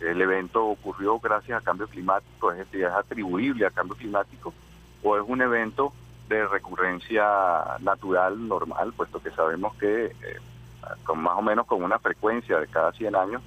el 0.02 0.22
evento 0.22 0.66
ocurrió 0.66 1.20
gracias 1.20 1.62
a 1.62 1.64
cambio 1.64 1.88
climático, 1.88 2.52
es 2.52 2.60
decir, 2.60 2.84
es 2.86 2.92
atribuible 2.92 3.66
a 3.66 3.72
cambio 3.72 3.96
climático, 3.96 4.54
o 5.02 5.18
es 5.18 5.24
un 5.26 5.42
evento 5.42 5.94
de 6.28 6.46
recurrencia 6.48 7.78
natural 7.80 8.48
normal, 8.48 8.94
puesto 8.94 9.22
que 9.22 9.32
sabemos 9.32 9.76
que 9.76 10.06
eh, 10.06 10.14
con 11.04 11.20
más 11.22 11.38
o 11.38 11.42
menos 11.42 11.66
con 11.66 11.84
una 11.84 12.00
frecuencia 12.00 12.60
de 12.60 12.68
cada 12.68 12.92
100 12.92 13.16
años 13.16 13.42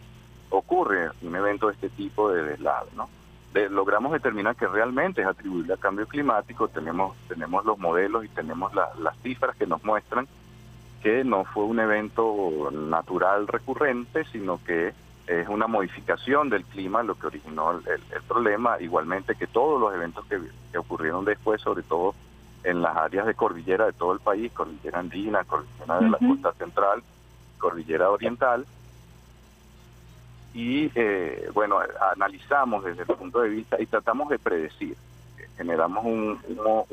ocurre 0.51 1.11
un 1.23 1.37
evento 1.37 1.69
de 1.69 1.75
este 1.75 1.89
tipo 1.91 2.31
de 2.31 2.43
deslave, 2.43 2.89
¿no? 2.97 3.09
logramos 3.71 4.13
determinar 4.13 4.55
que 4.55 4.69
realmente 4.69 5.21
es 5.21 5.27
atribuible 5.27 5.75
a 5.75 5.79
cambio 5.79 6.07
climático, 6.07 6.69
tenemos 6.69 7.17
tenemos 7.27 7.65
los 7.65 7.77
modelos 7.77 8.25
y 8.25 8.29
tenemos 8.29 8.73
las 8.73 9.17
cifras 9.23 9.57
que 9.57 9.67
nos 9.67 9.83
muestran 9.83 10.29
que 11.03 11.25
no 11.25 11.45
fue 11.45 11.65
un 11.65 11.81
evento 11.81 12.71
natural 12.73 13.47
recurrente, 13.47 14.25
sino 14.33 14.61
que 14.65 14.93
es 15.27 15.49
una 15.49 15.67
modificación 15.67 16.49
del 16.49 16.65
clima 16.65 17.03
lo 17.03 17.15
que 17.15 17.27
originó 17.27 17.73
el, 17.73 18.23
problema, 18.27 18.81
igualmente 18.81 19.35
que 19.35 19.47
todos 19.47 19.81
los 19.81 19.95
eventos 19.95 20.25
que, 20.27 20.39
ocurrieron 20.79 21.25
después, 21.25 21.61
sobre 21.61 21.83
todo 21.83 22.15
en 22.65 22.83
las 22.83 22.97
áreas 22.97 23.27
de 23.27 23.35
cordillera 23.35 23.87
de 23.87 23.93
todo 23.93 24.13
el 24.13 24.21
país, 24.21 24.53
cordillera 24.53 24.99
andina, 24.99 25.45
cordillera 25.45 26.01
de 26.01 26.11
la 26.11 26.19
costa 26.19 26.53
central, 26.53 27.03
cordillera 27.59 28.11
oriental, 28.11 28.67
y 30.59 30.91
eh, 30.97 31.49
bueno, 31.55 31.79
analizamos 32.13 32.83
desde 32.83 33.03
el 33.03 33.17
punto 33.17 33.43
de 33.43 33.49
vista 33.49 33.81
y 33.81 33.87
tratamos 33.87 34.29
de 34.29 34.41
predecir. 34.41 34.97
Generamos 35.57 36.05
un, 36.05 36.41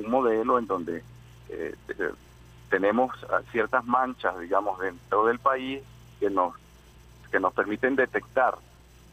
modelo 0.07 0.59
en 0.59 0.67
donde 0.67 1.01
eh, 1.49 1.73
tenemos 2.69 3.11
ciertas 3.51 3.83
manchas, 3.85 4.37
digamos, 4.39 4.79
dentro 4.79 5.25
del 5.25 5.39
país 5.39 5.81
que 6.19 6.29
nos, 6.29 6.53
que 7.31 7.39
nos 7.39 7.53
permiten 7.53 7.95
detectar 7.95 8.53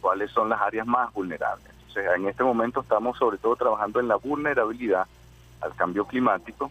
cuáles 0.02 0.30
son 0.32 0.50
las 0.50 0.60
áreas 0.60 0.86
más 0.86 1.10
vulnerables. 1.14 1.70
Entonces, 1.88 2.12
en 2.14 2.28
este 2.28 2.44
momento 2.44 2.82
estamos 2.82 3.16
sobre 3.16 3.38
todo 3.38 3.56
trabajando 3.56 4.00
en 4.00 4.08
la 4.08 4.16
vulnerabilidad 4.16 5.06
al 5.62 5.74
cambio 5.76 6.04
climático 6.04 6.70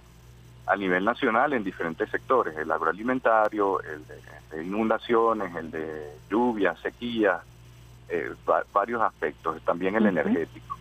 a 0.67 0.75
nivel 0.75 1.03
nacional 1.03 1.53
en 1.53 1.63
diferentes 1.63 2.11
sectores, 2.11 2.55
el 2.57 2.71
agroalimentario, 2.71 3.81
el 3.81 4.05
de, 4.05 4.63
inundaciones, 4.63 5.55
el 5.55 5.71
de 5.71 6.11
lluvias, 6.29 6.77
sequías, 6.79 7.41
eh, 8.11 8.35
varios 8.73 9.01
aspectos, 9.01 9.61
también 9.61 9.95
el 9.95 10.05
energético. 10.05 10.77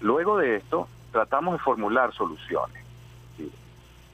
Luego 0.00 0.38
de 0.38 0.56
esto, 0.56 0.88
tratamos 1.12 1.54
de 1.54 1.58
formular 1.58 2.12
soluciones. 2.12 2.82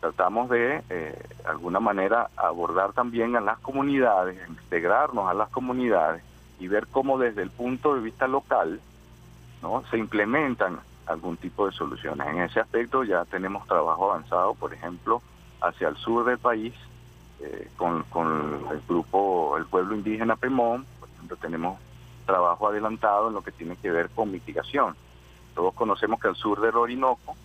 Tratamos 0.00 0.48
de, 0.48 0.82
eh, 0.88 1.22
alguna 1.44 1.78
manera, 1.78 2.30
abordar 2.36 2.92
también 2.94 3.36
a 3.36 3.40
las 3.40 3.58
comunidades, 3.58 4.38
integrarnos 4.48 5.28
a 5.28 5.34
las 5.34 5.50
comunidades 5.50 6.22
y 6.58 6.68
ver 6.68 6.86
cómo 6.86 7.18
desde 7.18 7.42
el 7.42 7.50
punto 7.50 7.94
de 7.94 8.00
vista 8.00 8.26
local 8.26 8.80
no 9.62 9.84
se 9.90 9.98
implementan 9.98 10.80
algún 11.06 11.36
tipo 11.36 11.66
de 11.66 11.72
soluciones. 11.72 12.26
En 12.28 12.40
ese 12.40 12.60
aspecto 12.60 13.04
ya 13.04 13.24
tenemos 13.26 13.66
trabajo 13.66 14.10
avanzado, 14.10 14.54
por 14.54 14.72
ejemplo, 14.72 15.20
hacia 15.60 15.88
el 15.88 15.96
sur 15.96 16.24
del 16.24 16.38
país, 16.38 16.74
eh, 17.40 17.68
con, 17.76 18.02
con 18.04 18.66
el 18.70 18.80
grupo, 18.88 19.56
el 19.58 19.66
pueblo 19.66 19.94
indígena 19.94 20.36
Pemón, 20.36 20.86
por 20.98 21.08
ejemplo, 21.10 21.36
tenemos 21.36 21.78
trabajo 22.26 22.68
adelantado 22.68 23.28
en 23.28 23.34
lo 23.34 23.42
que 23.42 23.52
tiene 23.52 23.76
que 23.76 23.90
ver 23.90 24.10
con 24.10 24.30
mitigación. 24.30 24.94
Todos 25.54 25.74
conocemos 25.74 26.20
que 26.20 26.28
al 26.28 26.36
sur 26.36 26.60
del 26.60 26.76
Orinoco 26.76 27.36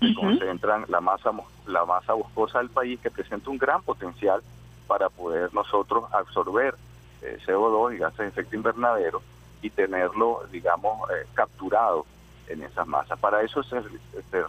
se 0.00 0.14
concentran 0.14 0.84
la 0.88 1.00
masa, 1.00 1.32
la 1.66 1.84
masa 1.84 2.12
boscosa 2.12 2.58
del 2.58 2.70
país 2.70 3.00
que 3.00 3.10
presenta 3.10 3.50
un 3.50 3.58
gran 3.58 3.82
potencial 3.82 4.42
para 4.86 5.08
poder 5.08 5.52
nosotros 5.52 6.04
absorber 6.12 6.74
eh, 7.22 7.38
CO2 7.44 7.94
y 7.94 7.98
gases 7.98 8.18
de 8.18 8.26
efecto 8.28 8.56
invernadero 8.56 9.22
y 9.60 9.70
tenerlo, 9.70 10.42
digamos, 10.52 11.10
eh, 11.10 11.26
capturado 11.34 12.06
en 12.48 12.62
esas 12.62 12.86
masas. 12.86 13.18
Para 13.18 13.42
eso 13.42 13.62
se, 13.62 13.80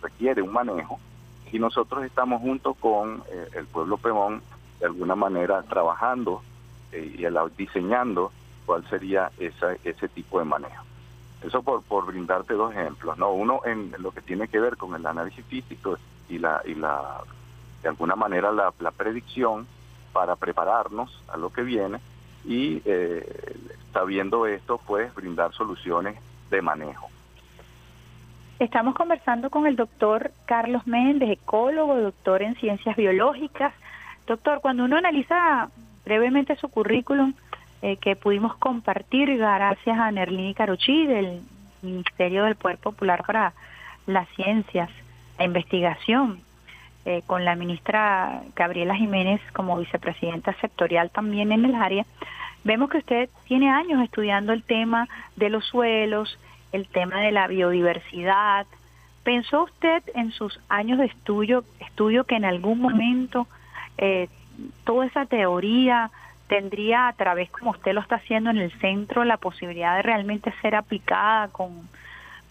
requiere 0.02 0.42
un 0.42 0.54
manejo 0.54 1.00
y 1.52 1.60
nosotros 1.60 2.04
estamos 2.04 2.42
junto 2.42 2.76
con 2.76 3.24
eh, 3.32 3.48
el 3.56 3.66
pueblo 3.66 3.98
Pemón 3.98 4.42
de 4.80 4.86
alguna 4.86 5.16
manera 5.16 5.64
trabajando 5.64 6.42
y 6.92 7.26
diseñando 7.58 8.32
cuál 8.70 8.88
sería 8.88 9.32
esa, 9.40 9.74
ese 9.84 10.08
tipo 10.10 10.38
de 10.38 10.46
manejo. 10.46 10.84
Eso 11.42 11.64
por, 11.64 11.82
por 11.82 12.06
brindarte 12.06 12.54
dos 12.54 12.72
ejemplos, 12.72 13.18
¿no? 13.18 13.32
Uno 13.32 13.62
en 13.66 13.96
lo 13.98 14.12
que 14.12 14.22
tiene 14.22 14.48
que 14.48 14.60
ver 14.60 14.78
con 14.78 14.94
el 14.94 15.04
análisis 15.08 15.44
físico 15.46 15.98
y 16.30 16.38
la, 16.38 16.62
y 16.64 16.76
la 16.76 17.24
de 17.82 17.90
alguna 17.90 18.16
manera 18.16 18.52
la, 18.52 18.92
predicción 18.92 19.66
para 20.14 20.36
prepararnos 20.36 21.10
a 21.30 21.38
lo 21.38 21.52
que 21.52 21.64
viene 21.64 21.98
y 22.46 22.84
eh, 22.86 23.58
sabiendo 23.92 24.46
esto, 24.46 24.80
pues 24.86 25.16
brindar 25.16 25.52
soluciones 25.54 26.20
de 26.52 26.62
manejo. 26.62 27.10
Estamos 28.60 28.94
conversando 28.94 29.50
con 29.50 29.66
el 29.66 29.78
doctor 29.78 30.30
Carlos 30.46 30.86
Méndez, 30.86 31.32
ecólogo, 31.32 31.98
doctor 31.98 32.44
en 32.44 32.54
ciencias 32.54 32.96
biológicas. 32.96 33.74
Doctor, 34.28 34.62
cuando 34.62 34.84
uno 34.84 34.98
analiza 34.98 35.70
brevemente 36.06 36.56
su 36.56 36.70
currículum, 36.70 37.34
eh, 37.82 37.98
que 37.98 38.16
pudimos 38.16 38.56
compartir 38.58 39.38
gracias 39.38 39.98
a 39.98 40.12
Nerlini 40.12 40.54
Caruchi 40.54 41.06
del 41.06 41.42
Ministerio 41.82 42.44
del 42.44 42.56
Poder 42.56 42.78
Popular 42.78 43.24
para 43.26 43.54
las 44.06 44.28
Ciencias 44.30 44.90
e 45.38 45.46
Investigación, 45.46 46.42
eh, 47.06 47.22
con 47.26 47.46
la 47.46 47.56
ministra 47.56 48.42
Gabriela 48.56 48.96
Jiménez 48.96 49.40
como 49.54 49.78
vicepresidenta 49.78 50.54
sectorial 50.60 51.10
también 51.10 51.52
en 51.52 51.64
el 51.64 51.76
área, 51.76 52.06
vemos 52.64 52.90
que 52.90 52.98
usted 52.98 53.30
tiene 53.48 53.70
años 53.70 54.04
estudiando 54.04 54.52
el 54.52 54.64
tema 54.64 55.08
de 55.38 55.50
los 55.50 55.66
suelos, 55.66 56.38
el 56.72 56.88
tema 56.88 57.22
de 57.22 57.32
la 57.32 57.48
biodiversidad. 57.48 58.68
¿Pensó 59.24 59.64
usted 59.64 60.04
en 60.16 60.32
sus 60.32 60.60
años 60.70 61.00
de 61.00 61.06
estudio, 61.06 61.64
estudio 61.80 62.26
que 62.26 62.36
en 62.36 62.46
algún 62.46 62.82
momento 62.82 63.48
eh, 63.98 64.28
toda 64.84 65.06
esa 65.06 65.26
teoría 65.26 66.12
tendría 66.50 67.08
a 67.08 67.14
través, 67.14 67.50
como 67.52 67.72
usted 67.72 67.94
lo 67.94 68.02
está 68.02 68.16
haciendo 68.16 68.50
en 68.50 68.58
el 68.58 68.72
centro, 68.80 69.24
la 69.24 69.38
posibilidad 69.38 69.96
de 69.96 70.02
realmente 70.02 70.52
ser 70.62 70.76
aplicada 70.76 71.48
con, 71.50 71.88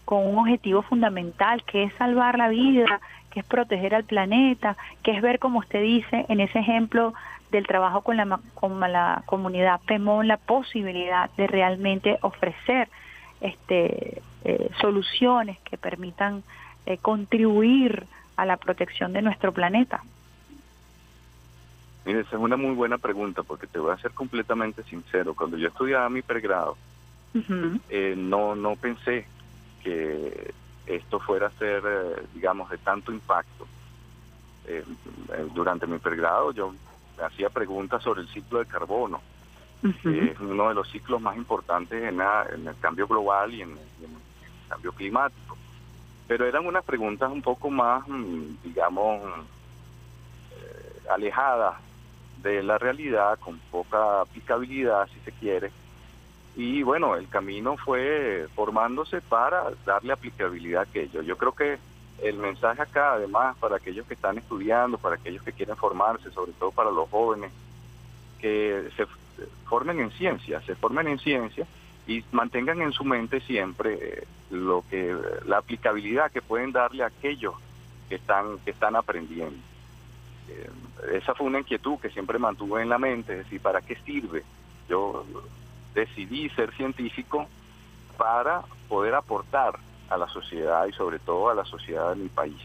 con 0.05 0.25
un 0.25 0.39
objetivo 0.39 0.81
fundamental, 0.81 1.63
que 1.65 1.83
es 1.83 1.93
salvar 1.95 2.37
la 2.37 2.47
vida, 2.47 3.01
que 3.29 3.41
es 3.41 3.45
proteger 3.45 3.93
al 3.93 4.05
planeta, 4.05 4.77
que 5.03 5.11
es 5.11 5.21
ver, 5.21 5.37
como 5.37 5.59
usted 5.59 5.81
dice, 5.81 6.25
en 6.29 6.39
ese 6.39 6.59
ejemplo 6.59 7.13
del 7.51 7.67
trabajo 7.67 8.01
con 8.01 8.15
la, 8.15 8.39
con 8.55 8.79
la 8.79 9.21
comunidad 9.25 9.81
PEMON, 9.85 10.27
la 10.27 10.37
posibilidad 10.37 11.29
de 11.35 11.47
realmente 11.47 12.17
ofrecer 12.21 12.87
este, 13.41 14.21
eh, 14.45 14.69
soluciones 14.79 15.59
que 15.59 15.77
permitan 15.77 16.41
eh, 16.85 16.97
contribuir 16.97 18.05
a 18.37 18.45
la 18.45 18.55
protección 18.55 19.11
de 19.11 19.21
nuestro 19.21 19.51
planeta. 19.51 20.01
Mire, 22.09 22.21
esa 22.21 22.37
es 22.37 22.41
una 22.41 22.57
muy 22.57 22.73
buena 22.73 22.97
pregunta 22.97 23.43
porque 23.43 23.67
te 23.67 23.77
voy 23.77 23.91
a 23.91 23.97
ser 23.99 24.13
completamente 24.13 24.81
sincero. 24.81 25.35
Cuando 25.35 25.57
yo 25.57 25.67
estudiaba 25.67 26.09
mi 26.09 26.23
pregrado, 26.23 26.75
eh, 27.87 28.15
no, 28.17 28.55
no 28.55 28.75
pensé 28.77 29.27
que 29.83 30.51
esto 30.87 31.19
fuera 31.19 31.45
a 31.45 31.51
ser, 31.51 31.83
eh, 31.85 32.23
digamos, 32.33 32.67
de 32.71 32.79
tanto 32.79 33.11
impacto. 33.11 33.67
Eh, 34.65 34.83
durante 35.53 35.85
mi 35.85 35.99
pregrado 35.99 36.51
yo 36.51 36.73
hacía 37.23 37.51
preguntas 37.51 38.01
sobre 38.01 38.21
el 38.21 38.27
ciclo 38.29 38.57
de 38.57 38.65
carbono, 38.65 39.21
que 40.01 40.31
es 40.31 40.39
uno 40.39 40.69
de 40.69 40.73
los 40.73 40.89
ciclos 40.89 41.21
más 41.21 41.37
importantes 41.37 42.01
en, 42.01 42.19
el 42.21 42.75
cambio 42.79 43.05
global 43.05 43.53
y 43.53 43.61
en, 43.61 43.69
el 43.69 44.67
cambio 44.67 44.93
climático. 44.93 45.55
Pero 46.27 46.47
eran 46.47 46.65
unas 46.65 46.83
preguntas 46.83 47.31
un 47.31 47.43
poco 47.43 47.69
más, 47.69 48.01
mm, 48.07 48.63
digamos, 48.63 49.21
alejadas 51.07 51.75
de 52.41 52.63
la 52.63 52.77
realidad, 52.77 53.39
con 53.39 53.59
poca 53.71 54.21
aplicabilidad, 54.21 55.07
si 55.13 55.19
se 55.21 55.31
quiere. 55.31 55.71
Y 56.55 56.83
bueno, 56.83 57.15
el 57.15 57.27
camino 57.29 57.77
fue 57.77 58.47
formándose 58.55 59.21
para 59.21 59.65
darle 59.85 60.13
aplicabilidad 60.13 60.81
a 60.81 60.83
aquello. 60.83 61.21
Yo 61.21 61.37
creo 61.37 61.53
que 61.53 61.77
el 62.21 62.37
mensaje 62.37 62.81
acá, 62.81 63.13
además, 63.13 63.55
para 63.57 63.77
aquellos 63.77 64.05
que 64.05 64.13
están 64.13 64.37
estudiando, 64.37 64.97
para 64.97 65.15
aquellos 65.15 65.43
que 65.43 65.53
quieren 65.53 65.77
formarse, 65.77 66.31
sobre 66.31 66.51
todo 66.53 66.71
para 66.71 66.91
los 66.91 67.09
jóvenes, 67.09 67.51
que 68.39 68.89
se 68.95 69.05
formen 69.65 69.99
en 69.99 70.11
ciencia, 70.11 70.61
se 70.61 70.75
formen 70.75 71.07
en 71.07 71.19
ciencia 71.19 71.65
y 72.07 72.23
mantengan 72.31 72.81
en 72.81 72.91
su 72.91 73.03
mente 73.03 73.39
siempre 73.41 73.93
eh, 74.01 74.27
lo 74.49 74.83
que 74.89 75.15
la 75.45 75.57
aplicabilidad 75.57 76.31
que 76.31 76.41
pueden 76.41 76.71
darle 76.71 77.03
a 77.03 77.07
aquellos 77.07 77.53
que 78.07 78.15
están 78.15 78.57
que 78.65 78.71
están 78.71 78.95
aprendiendo. 78.95 79.57
Eh, 80.49 80.69
esa 81.13 81.33
fue 81.33 81.47
una 81.47 81.59
inquietud 81.59 81.99
que 81.99 82.09
siempre 82.09 82.39
mantuve 82.39 82.81
en 82.81 82.89
la 82.89 82.97
mente, 82.97 83.33
es 83.33 83.39
decir, 83.39 83.61
¿para 83.61 83.81
qué 83.81 83.95
sirve? 83.97 84.43
Yo 84.89 85.25
decidí 85.93 86.49
ser 86.49 86.73
científico 86.75 87.47
para 88.17 88.61
poder 88.87 89.15
aportar 89.15 89.79
a 90.09 90.17
la 90.17 90.27
sociedad 90.27 90.85
y 90.87 90.93
sobre 90.93 91.19
todo 91.19 91.49
a 91.49 91.55
la 91.55 91.65
sociedad 91.65 92.09
de 92.09 92.15
mi 92.23 92.29
país. 92.29 92.59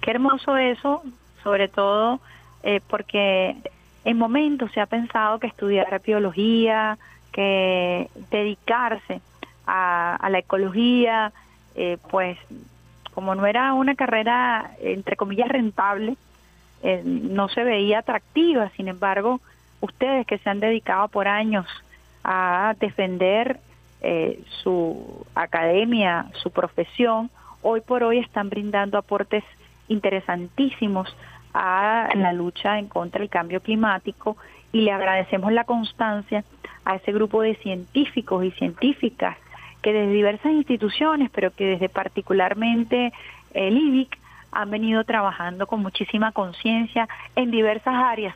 Qué 0.00 0.10
hermoso 0.10 0.56
eso, 0.56 1.02
sobre 1.42 1.68
todo 1.68 2.20
eh, 2.62 2.80
porque 2.88 3.56
en 4.04 4.18
momentos 4.18 4.70
se 4.72 4.80
ha 4.80 4.86
pensado 4.86 5.38
que 5.38 5.46
estudiar 5.46 6.00
biología, 6.02 6.98
que 7.32 8.08
dedicarse 8.30 9.20
a, 9.66 10.28
la 10.30 10.38
ecología, 10.38 11.32
eh, 11.74 11.98
pues 12.10 12.38
como 13.14 13.34
no 13.34 13.46
era 13.46 13.72
una 13.74 13.94
carrera, 13.94 14.72
entre 14.80 15.16
comillas, 15.16 15.48
rentable, 15.48 16.16
eh, 16.82 17.02
no 17.04 17.48
se 17.48 17.62
veía 17.62 18.00
atractiva. 18.00 18.70
Sin 18.76 18.88
embargo, 18.88 19.40
ustedes 19.80 20.26
que 20.26 20.38
se 20.38 20.50
han 20.50 20.60
dedicado 20.60 21.08
por 21.08 21.28
años 21.28 21.66
a 22.24 22.74
defender 22.80 23.60
eh, 24.00 24.42
su 24.62 25.24
academia, 25.34 26.26
su 26.34 26.50
profesión, 26.50 27.30
hoy 27.62 27.80
por 27.80 28.02
hoy 28.02 28.18
están 28.18 28.50
brindando 28.50 28.98
aportes 28.98 29.44
interesantísimos 29.88 31.14
a 31.54 32.08
la 32.16 32.32
lucha 32.32 32.78
en 32.78 32.88
contra 32.88 33.20
del 33.20 33.30
cambio 33.30 33.60
climático 33.60 34.36
y 34.72 34.80
le 34.80 34.92
agradecemos 34.92 35.52
la 35.52 35.64
constancia 35.64 36.44
a 36.84 36.96
ese 36.96 37.12
grupo 37.12 37.42
de 37.42 37.54
científicos 37.56 38.44
y 38.44 38.50
científicas 38.50 39.38
que 39.84 39.92
desde 39.92 40.14
diversas 40.14 40.50
instituciones, 40.50 41.30
pero 41.30 41.50
que 41.50 41.66
desde 41.66 41.90
particularmente 41.90 43.12
el 43.52 43.76
IBIC 43.76 44.18
han 44.50 44.70
venido 44.70 45.04
trabajando 45.04 45.66
con 45.66 45.82
muchísima 45.82 46.32
conciencia 46.32 47.06
en 47.36 47.50
diversas 47.50 47.94
áreas 47.94 48.34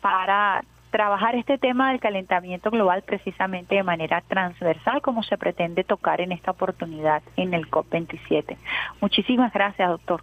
para 0.00 0.62
trabajar 0.90 1.34
este 1.34 1.58
tema 1.58 1.90
del 1.90 1.98
calentamiento 1.98 2.70
global 2.70 3.02
precisamente 3.02 3.74
de 3.74 3.82
manera 3.82 4.20
transversal 4.20 5.02
como 5.02 5.24
se 5.24 5.36
pretende 5.36 5.82
tocar 5.82 6.20
en 6.20 6.30
esta 6.30 6.52
oportunidad 6.52 7.24
en 7.36 7.54
el 7.54 7.68
COP27. 7.68 8.56
Muchísimas 9.00 9.52
gracias, 9.52 9.90
doctor. 9.90 10.22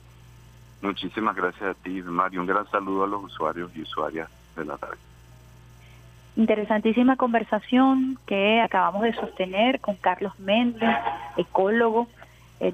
Muchísimas 0.82 1.36
gracias 1.36 1.64
a 1.64 1.74
ti, 1.74 2.02
Mario. 2.02 2.40
Un 2.40 2.48
gran 2.48 2.66
saludo 2.72 3.04
a 3.04 3.08
los 3.08 3.22
usuarios 3.26 3.76
y 3.76 3.82
usuarias 3.82 4.30
de 4.56 4.64
la 4.64 4.78
radio. 4.78 5.11
Interesantísima 6.36 7.18
conversación 7.18 8.18
que 8.26 8.62
acabamos 8.62 9.04
de 9.04 9.14
sostener 9.14 9.80
con 9.82 9.96
Carlos 9.96 10.40
Méndez, 10.40 10.90
ecólogo, 11.38 12.08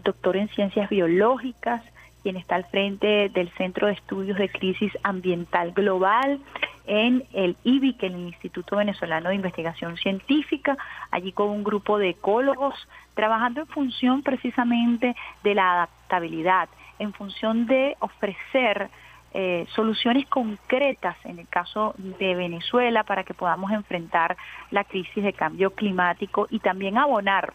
doctor 0.03 0.37
en 0.37 0.49
ciencias 0.49 0.89
biológicas, 0.89 1.81
quien 2.21 2.37
está 2.37 2.55
al 2.55 2.65
frente 2.65 3.29
del 3.29 3.49
Centro 3.51 3.87
de 3.87 3.93
Estudios 3.93 4.37
de 4.37 4.49
Crisis 4.49 4.91
Ambiental 5.03 5.71
Global 5.71 6.39
en 6.85 7.23
el 7.33 7.55
IBIC, 7.63 8.03
el 8.03 8.15
Instituto 8.15 8.77
Venezolano 8.77 9.29
de 9.29 9.35
Investigación 9.35 9.97
Científica, 9.97 10.77
allí 11.11 11.31
con 11.31 11.49
un 11.49 11.63
grupo 11.63 11.97
de 11.97 12.09
ecólogos, 12.09 12.75
trabajando 13.13 13.61
en 13.61 13.67
función 13.67 14.23
precisamente 14.23 15.15
de 15.43 15.55
la 15.55 15.73
adaptabilidad, 15.73 16.69
en 16.99 17.13
función 17.13 17.65
de 17.65 17.95
ofrecer 17.99 18.89
eh, 19.39 19.67
soluciones 19.75 20.25
concretas 20.25 21.15
en 21.23 21.37
el 21.37 21.47
caso 21.47 21.93
de 21.99 22.33
Venezuela 22.33 23.03
para 23.03 23.23
que 23.23 23.35
podamos 23.35 23.71
enfrentar 23.71 24.35
la 24.71 24.83
crisis 24.83 25.23
de 25.23 25.31
cambio 25.31 25.69
climático 25.69 26.47
y 26.49 26.57
también 26.57 26.97
abonar 26.97 27.53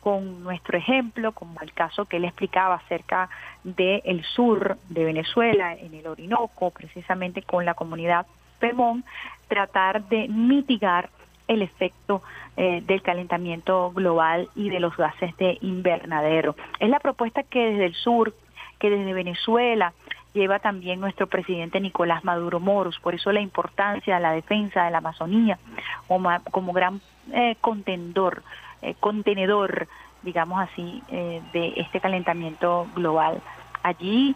con 0.00 0.42
nuestro 0.42 0.78
ejemplo, 0.78 1.32
como 1.32 1.60
el 1.60 1.74
caso 1.74 2.06
que 2.06 2.16
él 2.16 2.24
explicaba 2.24 2.76
acerca 2.76 3.28
del 3.64 4.24
sur 4.24 4.78
de 4.88 5.04
Venezuela, 5.04 5.74
en 5.74 5.92
el 5.92 6.06
Orinoco, 6.06 6.70
precisamente 6.70 7.42
con 7.42 7.66
la 7.66 7.74
comunidad 7.74 8.24
Pemón, 8.58 9.04
tratar 9.46 10.04
de 10.04 10.26
mitigar 10.26 11.10
el 11.48 11.60
efecto 11.60 12.22
eh, 12.56 12.80
del 12.86 13.02
calentamiento 13.02 13.92
global 13.92 14.48
y 14.54 14.70
de 14.70 14.80
los 14.80 14.96
gases 14.96 15.36
de 15.36 15.58
invernadero. 15.60 16.56
Es 16.78 16.88
la 16.88 16.98
propuesta 16.98 17.42
que 17.42 17.72
desde 17.72 17.84
el 17.84 17.94
sur, 17.94 18.32
que 18.78 18.88
desde 18.88 19.12
Venezuela, 19.12 19.92
lleva 20.32 20.58
también 20.58 21.00
nuestro 21.00 21.26
presidente 21.26 21.80
Nicolás 21.80 22.24
Maduro 22.24 22.60
Moros. 22.60 22.98
Por 23.00 23.14
eso 23.14 23.32
la 23.32 23.40
importancia 23.40 24.16
de 24.16 24.20
la 24.20 24.32
defensa 24.32 24.84
de 24.84 24.90
la 24.90 24.98
Amazonía 24.98 25.58
como, 26.06 26.30
como 26.50 26.72
gran 26.72 27.00
eh, 27.32 27.56
contendor, 27.60 28.42
eh, 28.82 28.94
contenedor, 29.00 29.88
digamos 30.22 30.60
así, 30.60 31.02
eh, 31.08 31.40
de 31.52 31.74
este 31.76 32.00
calentamiento 32.00 32.86
global. 32.94 33.40
Allí 33.82 34.34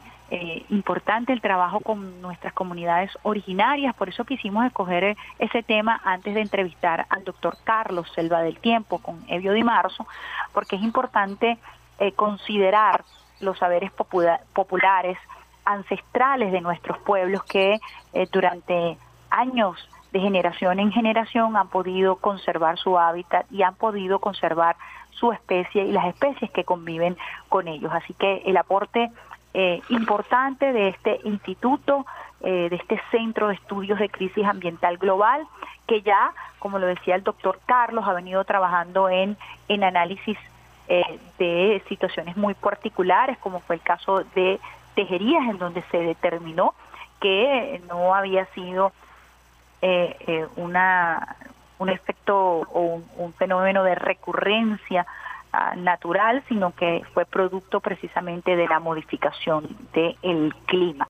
importante 0.71 1.33
el 1.33 1.41
trabajo 1.41 1.79
con 1.79 2.21
nuestras 2.21 2.53
comunidades 2.55 3.13
originarias, 3.23 3.95
por 3.95 4.09
eso 4.09 4.25
quisimos 4.25 4.67
escoger 4.67 5.17
ese 5.39 5.63
tema 5.63 6.01
antes 6.03 6.35
de 6.35 6.41
entrevistar 6.41 7.07
al 7.09 7.23
doctor 7.23 7.57
Carlos 7.63 8.11
Selva 8.17 8.43
del 8.43 8.59
Tiempo 8.59 8.99
con 8.99 9.23
Evio 9.29 9.53
Di 9.53 9.63
Marzo, 9.63 10.09
porque 10.53 10.75
es 10.75 10.83
importante 10.83 11.57
considerar 12.17 13.05
los 13.39 13.59
saberes 13.59 13.93
populares, 13.93 15.19
ancestrales 15.65 16.53
de 16.53 16.61
nuestros 16.61 16.99
pueblos 16.99 17.43
que 17.45 17.81
eh, 18.13 18.29
durante 18.31 18.99
años 19.31 19.89
de 20.13 20.21
generación 20.21 20.79
en 20.79 20.93
generación 20.93 21.57
han 21.57 21.69
podido 21.69 22.17
conservar 22.17 22.79
su 22.79 22.99
hábitat 22.99 23.47
y 23.51 23.63
han 23.63 23.75
podido 23.75 24.21
conservar 24.21 24.77
su 25.11 25.33
especie 25.33 25.85
y 25.85 25.93
las 25.93 26.07
especies 26.07 26.51
que 26.51 26.65
conviven 26.65 27.17
con 27.49 27.69
ellos. 27.69 27.93
Así 27.93 28.15
que 28.15 28.43
el 28.47 28.57
aporte 28.57 29.11
eh, 29.55 29.81
importante 29.89 30.73
de 30.73 30.89
este 30.89 31.21
instituto, 31.25 32.07
eh, 32.43 32.69
de 32.69 32.77
este 32.77 33.01
Centro 33.11 33.49
de 33.49 33.55
Estudios 33.55 33.99
de 33.99 34.09
Crisis 34.09 34.45
Ambiental 34.45 34.99
Global, 34.99 35.47
que 35.87 36.03
ya, 36.03 36.33
como 36.59 36.79
lo 36.79 36.87
decía 36.87 37.15
el 37.15 37.23
doctor 37.23 37.61
Carlos, 37.67 38.07
ha 38.07 38.13
venido 38.13 38.45
trabajando 38.45 39.09
en, 39.09 39.37
en 39.69 39.85
análisis 39.85 40.39
de 41.39 41.83
situaciones 41.89 42.37
muy 42.37 42.53
particulares, 42.53 43.39
como 43.39 43.61
fue 43.61 43.77
el 43.77 43.81
caso 43.81 44.23
de 44.35 44.61
tejerías 44.95 45.43
en 45.49 45.59
donde 45.59 45.83
se 45.91 45.99
determinó 45.99 46.75
que 47.21 47.81
no 47.89 48.15
había 48.15 48.47
sido 48.47 48.93
eh, 49.83 50.17
eh, 50.27 50.47
una 50.57 51.37
un 51.79 51.89
efecto 51.89 52.37
o 52.37 53.03
un, 53.17 53.33
fenómeno 53.35 53.83
de 53.83 53.95
recurrencia 53.95 55.07
ah, 55.53 55.75
natural, 55.77 56.43
sino 56.49 56.73
que 56.75 57.03
fue 57.13 57.25
producto 57.27 57.81
precisamente 57.81 58.57
de 58.57 58.69
la 58.69 58.79
modificación 58.79 59.69
del 59.93 60.55
clima. 60.67 61.03